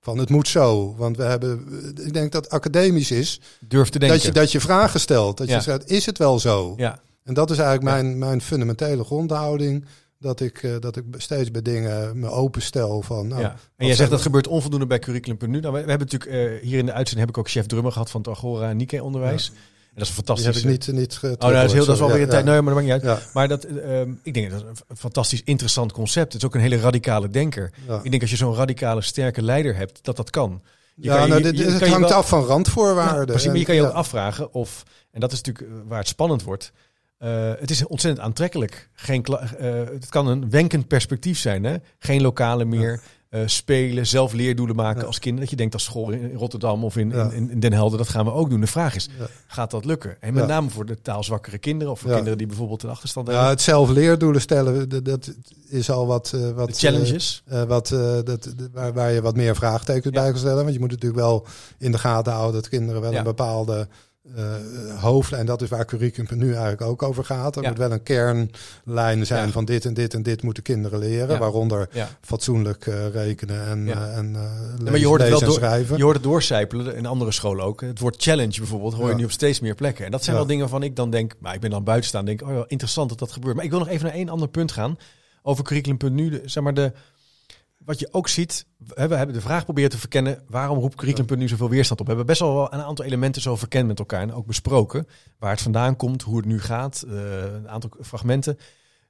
[0.00, 0.94] Van het moet zo.
[0.96, 1.66] Want we hebben,
[2.04, 4.16] ik denk dat academisch is Durf te denken.
[4.18, 5.36] dat je, dat je vragen stelt.
[5.36, 5.54] Dat Ja.
[5.56, 6.74] je zegt, is het wel zo?
[6.76, 7.02] ja.
[7.22, 9.84] En dat is eigenlijk mijn, mijn fundamentele grondhouding.
[10.18, 13.28] Dat ik, eh, dat ik steeds bij dingen me openstel van.
[13.28, 13.56] Nou, ja.
[13.76, 15.60] En jij zegt dat gebeurt onvoldoende bij curriculum.nu.
[15.60, 17.92] Nou, we, we hebben natuurlijk eh, hier in de uitzending heb ik ook chef drummer
[17.92, 19.48] gehad van het Agora en Nike onderwijs.
[19.48, 20.46] En dat is een fantastisch.
[20.46, 22.44] heb ik niet, niet Oh, nou, dat is, heel, dat is wel weer een tijd.
[22.44, 23.32] Nee, maar dat maakt niet uit.
[23.34, 26.32] Maar dat, eh, ehm, ik denk dat het een fantastisch interessant concept.
[26.32, 27.70] Het is ook een hele radicale denker.
[28.02, 30.62] Ik denk als je zo'n radicale, sterke leider hebt, dat dat kan.
[30.96, 33.26] Je Ja, kan nou, je- dit, je het hangt wel- af van randvoorwaarden.
[33.26, 36.08] precies, maar je kan je ook afvragen of, en dat is natuurlijk eh, waar het
[36.08, 36.72] spannend wordt.
[37.24, 38.88] Eh, het is ontzettend aantrekkelijk.
[38.92, 41.64] Geen, eh, het kan een wenkend perspectief zijn.
[41.64, 41.76] Hè?
[41.98, 43.00] Geen lokalen meer.
[43.34, 45.06] eh, spelen, zelf leerdoelen maken Ja.
[45.06, 45.38] als kind.
[45.38, 47.30] Dat je denkt als school in Rotterdam of in, Ja.
[47.30, 48.60] in, in Den Helder, dat gaan we ook doen.
[48.60, 49.26] De vraag is, Ja.
[49.46, 50.16] gaat dat lukken?
[50.22, 50.48] En met Ja.
[50.48, 52.14] name voor de taalzwakkere kinderen of voor Ja.
[52.14, 53.50] kinderen die bijvoorbeeld een achterstand Ja, hebben.
[53.50, 55.34] het zelf leerdoelen stellen, dat,
[55.68, 56.30] is al wat.
[56.54, 57.42] wat De challenges.
[57.66, 57.88] wat,
[58.24, 60.20] dat, waar, waar je wat meer vraagtekens Ja.
[60.20, 60.62] bij kan stellen.
[60.62, 61.46] Want je moet natuurlijk wel
[61.78, 63.18] in de gaten houden dat kinderen wel Ja.
[63.18, 63.88] een bepaalde
[65.00, 65.40] hoofdlijn.
[65.40, 67.56] En dat is waar curriculum nu eigenlijk ook over gaat.
[67.56, 67.68] Er Ja.
[67.68, 69.52] moet wel een kernlijn zijn Ja.
[69.52, 71.28] van dit en dit en dit moeten kinderen leren.
[71.28, 71.38] Ja.
[71.38, 72.08] Waaronder ja.
[72.20, 73.92] fatsoenlijk eh, rekenen en, Ja.
[74.08, 75.96] eh, en lezen, maar je hoort het wel door- schrijven.
[75.96, 77.80] Je hoort het doorcijpelen in andere scholen ook.
[77.80, 80.04] Het woord challenge bijvoorbeeld hoor je nu op steeds meer plekken.
[80.04, 82.24] En dat zijn wel dingen waarvan ik dan denk, maar ik ben dan buiten staan,
[82.24, 83.54] denk oh ja, interessant dat dat gebeurt.
[83.56, 84.96] Maar ik wil nog even naar één ander punt gaan
[85.42, 86.40] over curriculum.nu.
[86.44, 86.92] Zeg maar de,
[87.84, 91.68] wat je ook ziet, we hebben de vraag proberen te verkennen, waarom roept curriculum.nu zoveel
[91.68, 92.06] weerstand op?
[92.06, 95.06] We hebben best wel een aantal elementen zo verkend met elkaar en ook besproken.
[95.38, 98.58] Waar het vandaan komt, hoe het nu gaat, eh, een aantal fragmenten.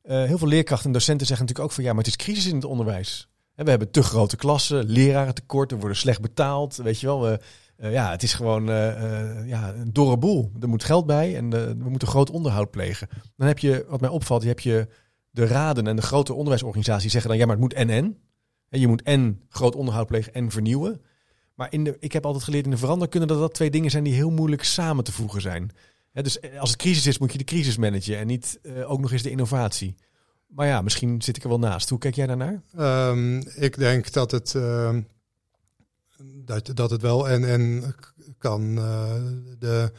[0.03, 2.47] Eh, heel veel leerkrachten en docenten zeggen natuurlijk ook van ja, maar het is crisis
[2.47, 3.29] in het onderwijs.
[3.55, 6.77] We hebben te grote klassen, leraren tekort, er worden slecht betaald.
[6.77, 7.41] Weet je wel, we,
[7.77, 8.65] eh, ja, het is gewoon
[9.47, 10.53] ja, een dorre boel.
[10.61, 13.09] Er moet geld bij en we moeten groot onderhoud plegen.
[13.37, 14.89] Dan heb je, wat mij opvalt, je heb je
[15.31, 18.19] de raden en de grote onderwijsorganisaties zeggen dan ja, maar het moet en.
[18.75, 21.01] En je moet en groot onderhoud plegen en vernieuwen.
[21.55, 24.05] Maar in de, ik heb altijd geleerd in de veranderkunde dat dat twee dingen zijn
[24.05, 25.71] die heel moeilijk samen te voegen zijn.
[26.13, 29.01] Dus eh, als het crisis is, moet je de crisis managen en niet eh, ook
[29.01, 29.95] nog eens de innovatie.
[30.47, 31.89] Maar ja, misschien zit ik er wel naast.
[31.89, 32.63] Hoe kijk jij daarnaar?
[32.77, 35.01] Ehm, ik denk dat het, ehm,
[36.45, 37.95] dat, dat het wel en, en
[38.39, 38.79] kan.
[38.79, 39.23] eh,
[39.59, 39.93] de,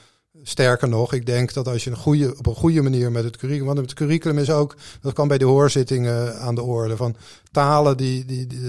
[0.44, 3.38] sterker nog, ik denk dat als je een goede, op een goede manier met het
[3.38, 3.66] curriculum.
[3.76, 6.98] Want het curriculum is ook, dat kwam bij de hoorzittingen aan de orde.
[6.98, 7.16] Van
[7.52, 8.60] talen die, die, die,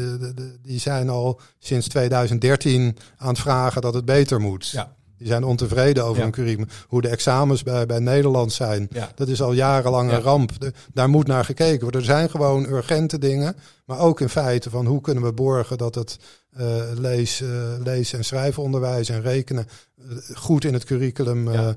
[0.63, 4.69] die, zijn al sinds 2013 aan het vragen dat het beter moet.
[4.69, 4.95] Ja.
[5.19, 6.25] Die zijn ontevreden over Ja.
[6.27, 6.69] een curriculum.
[6.89, 8.89] Hoe de examens bij, bij Nederland zijn.
[8.91, 9.13] Ja.
[9.15, 10.17] Dat is al jarenlang Ja.
[10.17, 10.61] een ramp.
[10.61, 12.01] De- daar moet naar gekeken worden.
[12.01, 13.57] Er zijn gewoon urgente dingen.
[13.87, 16.17] Maar ook in feite van hoe kunnen we borgen dat het
[16.57, 17.49] eh, lees, eh,
[17.85, 19.67] lees- en schrijfonderwijs en rekenen
[19.99, 21.77] eh, goed in het curriculum Ja.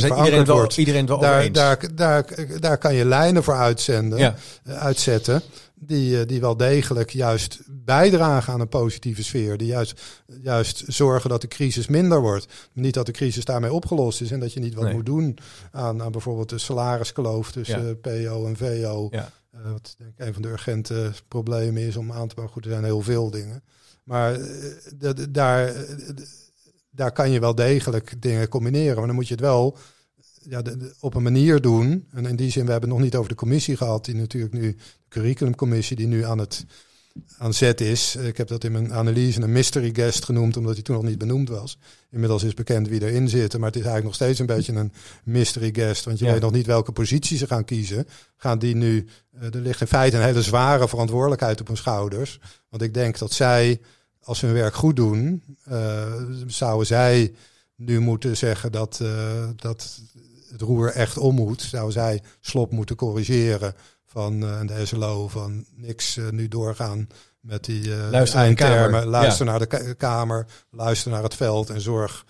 [0.00, 0.76] zijn iedereen verankerd het wel, wordt.
[0.76, 2.24] iedereen wel Daar, daar, daar,
[2.60, 4.34] daar kan je lijnen voor uitzenden, ja.
[4.64, 5.42] uitzetten.
[5.74, 9.56] Die, die wel degelijk juist bijdragen aan een positieve sfeer.
[9.56, 10.00] Die juist,
[10.42, 12.46] juist zorgen dat de crisis minder wordt.
[12.72, 14.30] Niet dat de crisis daarmee opgelost is.
[14.30, 14.94] En dat je niet wat Nee.
[14.94, 15.38] moet doen
[15.72, 17.94] aan, aan bijvoorbeeld de salariskloof tussen Ja.
[18.28, 19.08] PO en VO.
[19.10, 19.30] Ja.
[19.64, 22.52] Eh, wat denk ik een van de urgente problemen is om aan te pakken.
[22.52, 23.62] Goed, er zijn heel veel dingen.
[24.04, 26.16] Maar eh, daar, eh,
[26.90, 28.96] daar kan je wel degelijk dingen combineren.
[28.96, 29.78] Maar dan moet je het wel
[30.40, 30.62] ja,
[31.00, 32.08] op een manier doen.
[32.10, 34.52] En in die zin, we hebben het nog niet over de commissie gehad, die natuurlijk
[34.52, 34.76] nu, de
[35.08, 36.64] curriculumcommissie, die nu aan het
[37.38, 38.16] aan zet is.
[38.16, 41.18] Ik heb dat in mijn analyse een mystery guest genoemd, omdat hij toen nog niet
[41.18, 41.78] benoemd was.
[42.10, 44.92] Inmiddels is bekend wie erin zit, maar het is eigenlijk nog steeds een beetje een
[45.24, 46.32] mystery guest, want je Ja.
[46.32, 48.06] weet nog niet welke positie ze gaan kiezen.
[48.36, 49.06] Gaan die nu,
[49.40, 52.40] eh, er ligt in feite een hele zware verantwoordelijkheid op hun schouders.
[52.68, 53.80] Want ik denk dat zij,
[54.22, 56.12] als ze hun werk goed doen, eh,
[56.46, 57.32] zouden zij
[57.76, 60.00] nu moeten zeggen dat, eh, dat
[60.50, 61.62] het roer echt om moet.
[61.62, 63.74] Zou zij slop moeten corrigeren
[64.16, 67.08] van eh, de SLO van niks eh, nu doorgaan
[67.40, 68.90] met die eh Luister naar de eindtermen.
[69.00, 69.06] Kamer.
[69.06, 72.24] Luister naar de ka- Kamer, luister naar het veld en zorg.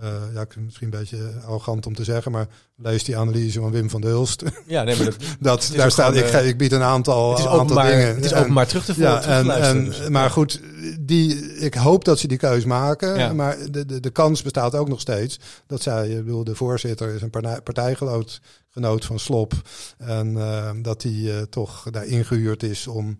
[0.00, 3.90] eh, ja, misschien een beetje arrogant om te zeggen, maar lees die analyse van Wim
[3.90, 4.42] van de Hulst.
[4.66, 7.60] Ja, nee, maar dat, daar staat, ik, eh, ik bied een aantal, het is aantal
[7.60, 8.14] openbaar, dingen.
[8.14, 10.60] het is En- openbaar terug te ja, te en, dus, maar goed,
[11.00, 13.18] die, ik hoop dat ze die keus maken.
[13.18, 13.32] Ja.
[13.32, 17.14] Maar de, de, de kans bestaat ook nog steeds dat zij, ik bedoel, de voorzitter
[17.14, 18.40] is een partij, partijgenoot
[18.72, 19.52] genoot van Slop.
[19.98, 23.18] En eh, dat hij eh, toch daar ingehuurd is om,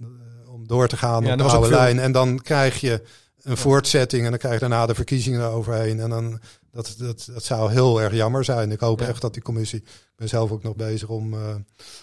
[0.00, 0.06] eh,
[0.52, 1.98] om door te gaan Ja, op de oude lijn.
[1.98, 3.02] En dan krijg je
[3.42, 6.00] een voortzetting en dan krijg je daarna de verkiezingen eroverheen.
[6.00, 6.40] En dan,
[6.74, 8.70] dat, dat, dat zou heel erg jammer zijn.
[8.72, 9.06] Ik hoop Ja.
[9.06, 11.38] echt dat die commissie, ik ben zelf ook nog bezig om, eh,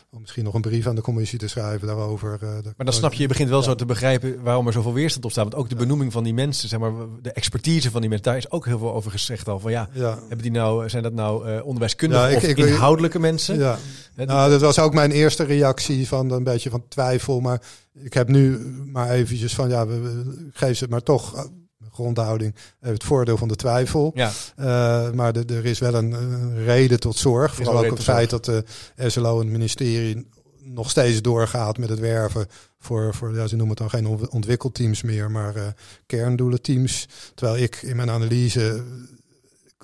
[0.09, 2.33] om misschien nog een brief aan de commissie te schrijven daarover.
[2.41, 3.63] eh, Maar dan snap je, je begint wel Ja.
[3.65, 5.43] zo te begrijpen waarom er zoveel weerstand op staat.
[5.43, 6.91] Want ook de benoeming van die mensen, zeg maar,
[7.21, 9.59] de expertise van die mensen, daar is ook heel veel over gezegd al.
[9.59, 13.57] Van ja, Ja, hebben die nou, zijn dat nou ik- of ik- inhoudelijke mensen?
[13.57, 13.77] ja.
[14.15, 17.39] Nou, dat was ook mijn eerste reactie van een beetje van twijfel.
[17.39, 17.61] Maar
[17.93, 18.59] ik heb nu
[18.91, 21.49] maar eventjes van, ja, we, we geef ze het maar toch,
[21.91, 24.11] grondhouding, even het voordeel van de twijfel.
[24.15, 27.55] ja, Eh, maar de- er is wel een, een reden tot zorg.
[27.55, 28.63] Vooral ook het feit dat de
[28.97, 30.27] SLO en het ministerie
[30.63, 32.47] nog steeds doorgaat met het werven
[32.79, 35.67] voor, voor ja, ze noemen het dan geen ont- ontwikkelteams meer, maar eh
[36.05, 37.07] kerndoelenteams.
[37.35, 38.83] Terwijl ik in mijn analyse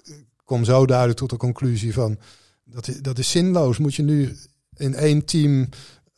[0.05, 0.13] eh,
[0.45, 2.17] kom zo duidelijk tot de conclusie van
[2.65, 3.77] dat, dat is zinloos.
[3.77, 4.35] Moet je nu
[4.75, 5.69] in één team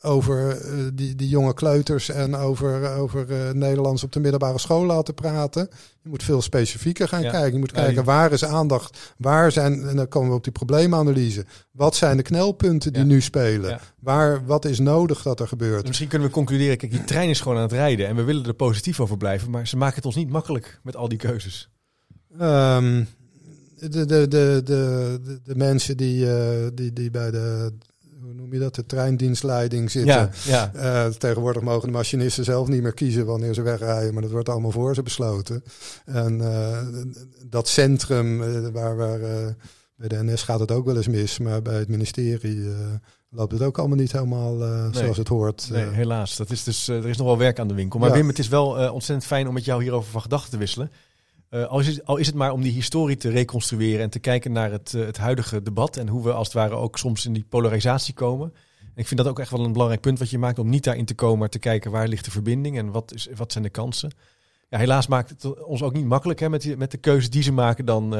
[0.01, 4.85] over eh, die, die jonge kleuters en over, over eh, Nederlands op de middelbare school
[4.85, 5.69] laten praten.
[6.01, 7.31] Je moet veel specifieker gaan Ja.
[7.31, 7.51] kijken.
[7.53, 11.45] Je moet kijken waar is aandacht, waar zijn, en dan komen we op die probleemanalyse.
[11.71, 13.07] Wat zijn de knelpunten die Ja.
[13.07, 13.69] nu spelen?
[13.69, 13.79] Ja.
[13.99, 15.87] Waar, wat is nodig dat er Dus gebeurt?
[15.87, 18.45] misschien kunnen we concluderen, kijk, die trein is gewoon aan het rijden en we willen
[18.45, 21.69] er positief over blijven, maar ze maken het ons niet makkelijk met al die keuzes.
[22.39, 23.03] Ehm,
[23.79, 27.73] de, de, de, de, de, mensen die, eh, die, die bij de,
[28.49, 30.13] noem je dat, de treindienstleiding zitten.
[30.13, 30.71] Ja, ja.
[30.73, 34.49] Eh, tegenwoordig mogen de machinisten zelf niet meer kiezen wanneer ze wegrijden, maar dat wordt
[34.49, 35.63] allemaal voor ze besloten.
[36.05, 36.77] En eh,
[37.45, 39.19] dat centrum, eh, waar, waar
[39.95, 42.67] bij de NS gaat het ook wel eens mis, maar bij het ministerie
[43.29, 44.57] loopt het ook allemaal niet helemaal
[44.91, 45.69] zoals het hoort.
[45.71, 46.35] Nee, helaas.
[46.35, 47.99] Dat is dus, er is nog wel werk aan de winkel.
[47.99, 48.15] Maar Ja.
[48.15, 50.91] Wim, het is wel ontzettend fijn om met jou hierover van gedachten te wisselen.
[51.49, 54.19] Eh, al, is het, al is het maar om die historie te reconstrueren en te
[54.19, 57.25] kijken naar het, eh, het huidige debat en hoe we als het ware ook soms
[57.25, 58.53] in die polarisatie komen.
[58.79, 60.83] En ik vind dat ook echt wel een belangrijk punt wat je maakt om niet
[60.83, 63.63] daarin te komen, maar te kijken waar ligt de verbinding en wat, is, wat zijn
[63.63, 64.11] de kansen.
[64.69, 67.43] Ja, helaas maakt het ons ook niet makkelijk hè, met, die, met de keuzes die
[67.43, 68.15] ze maken dan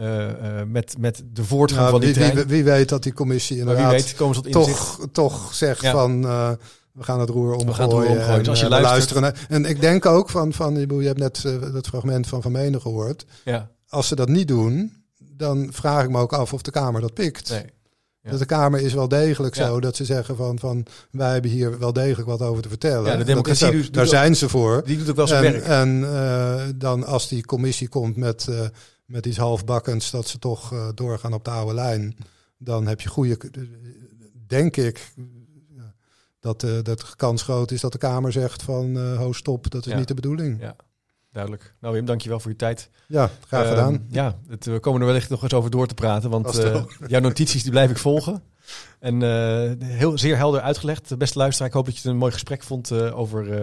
[0.00, 3.56] eh, met, met de voortgang nou, van die wie, wie, wie weet dat die commissie
[3.56, 5.92] maar wie inderdaad weet komen ze tot toch, toch zegt Ja.
[5.92, 6.50] van uh,
[6.92, 7.82] we gaan het roer omgooien.
[7.82, 8.40] het roer omgooien.
[8.42, 11.18] En, als je we luistert- luisteren naar- en ik denk ook van, van je hebt
[11.18, 13.26] net uh, dat fragment van Van Menen gehoord.
[13.44, 17.00] Ja, Als ze dat niet doen, dan vraag ik me ook af of de Kamer
[17.00, 17.50] dat pikt.
[17.50, 17.64] nee.
[18.22, 18.30] Ja.
[18.30, 19.66] Dat de Kamer is wel degelijk Ja.
[19.66, 23.10] zo dat ze zeggen van, van wij hebben hier wel degelijk wat over te vertellen.
[23.10, 24.82] Ja, de democratie is ook- doet daar ook- zijn ze voor.
[24.84, 25.64] Die doet ook wel zijn En, werk.
[25.64, 28.60] en uh, dan als die commissie komt met, uh,
[29.06, 32.16] met iets halfbakkens dat ze toch doorgaan op de oude lijn,
[32.58, 33.38] dan heb je goede,
[34.46, 35.12] denk ik,
[36.40, 39.70] dat, uh, dat de kans groot is dat de Kamer zegt van uh, ho stop,
[39.70, 39.98] dat is Ja.
[39.98, 40.60] niet de bedoeling.
[40.60, 40.76] Ja.
[41.32, 41.74] Duidelijk.
[41.80, 42.90] Nou Wim, dankjewel voor je tijd.
[43.08, 44.06] Ja, graag Ehm, gedaan.
[44.10, 47.20] Ja, het, we komen er wellicht nog eens over door te praten, want eh, jouw
[47.20, 48.42] notities die blijf ik volgen.
[48.98, 49.22] En
[49.84, 51.18] heel, zeer helder uitgelegd.
[51.18, 53.62] Beste luisteraar, ik hoop dat je het een mooi gesprek vond over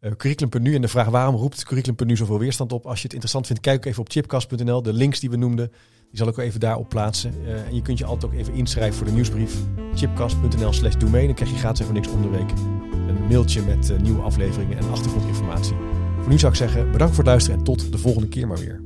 [0.00, 2.84] uh, Curriculum per nu en de vraag waarom roept Curriculum per nu zoveel weerstand op.
[2.86, 4.82] Als je het interessant vindt, kijk even op chipcast.nl.
[4.82, 5.72] De links die we noemden,
[6.12, 7.34] die zal ik ook even daarop plaatsen.
[7.46, 9.56] Eh, en je kunt je altijd ook even inschrijven voor de nieuwsbrief.
[9.94, 11.26] chipcast.nl slash domein.
[11.26, 12.58] Dan krijg je gratis even niks onderweek week.
[13.08, 15.74] Een mailtje met eh, nieuwe afleveringen en achtergrondinformatie.
[16.20, 18.58] Voor nu zou ik zeggen, bedankt voor het luisteren en tot de volgende keer maar
[18.58, 18.80] weer.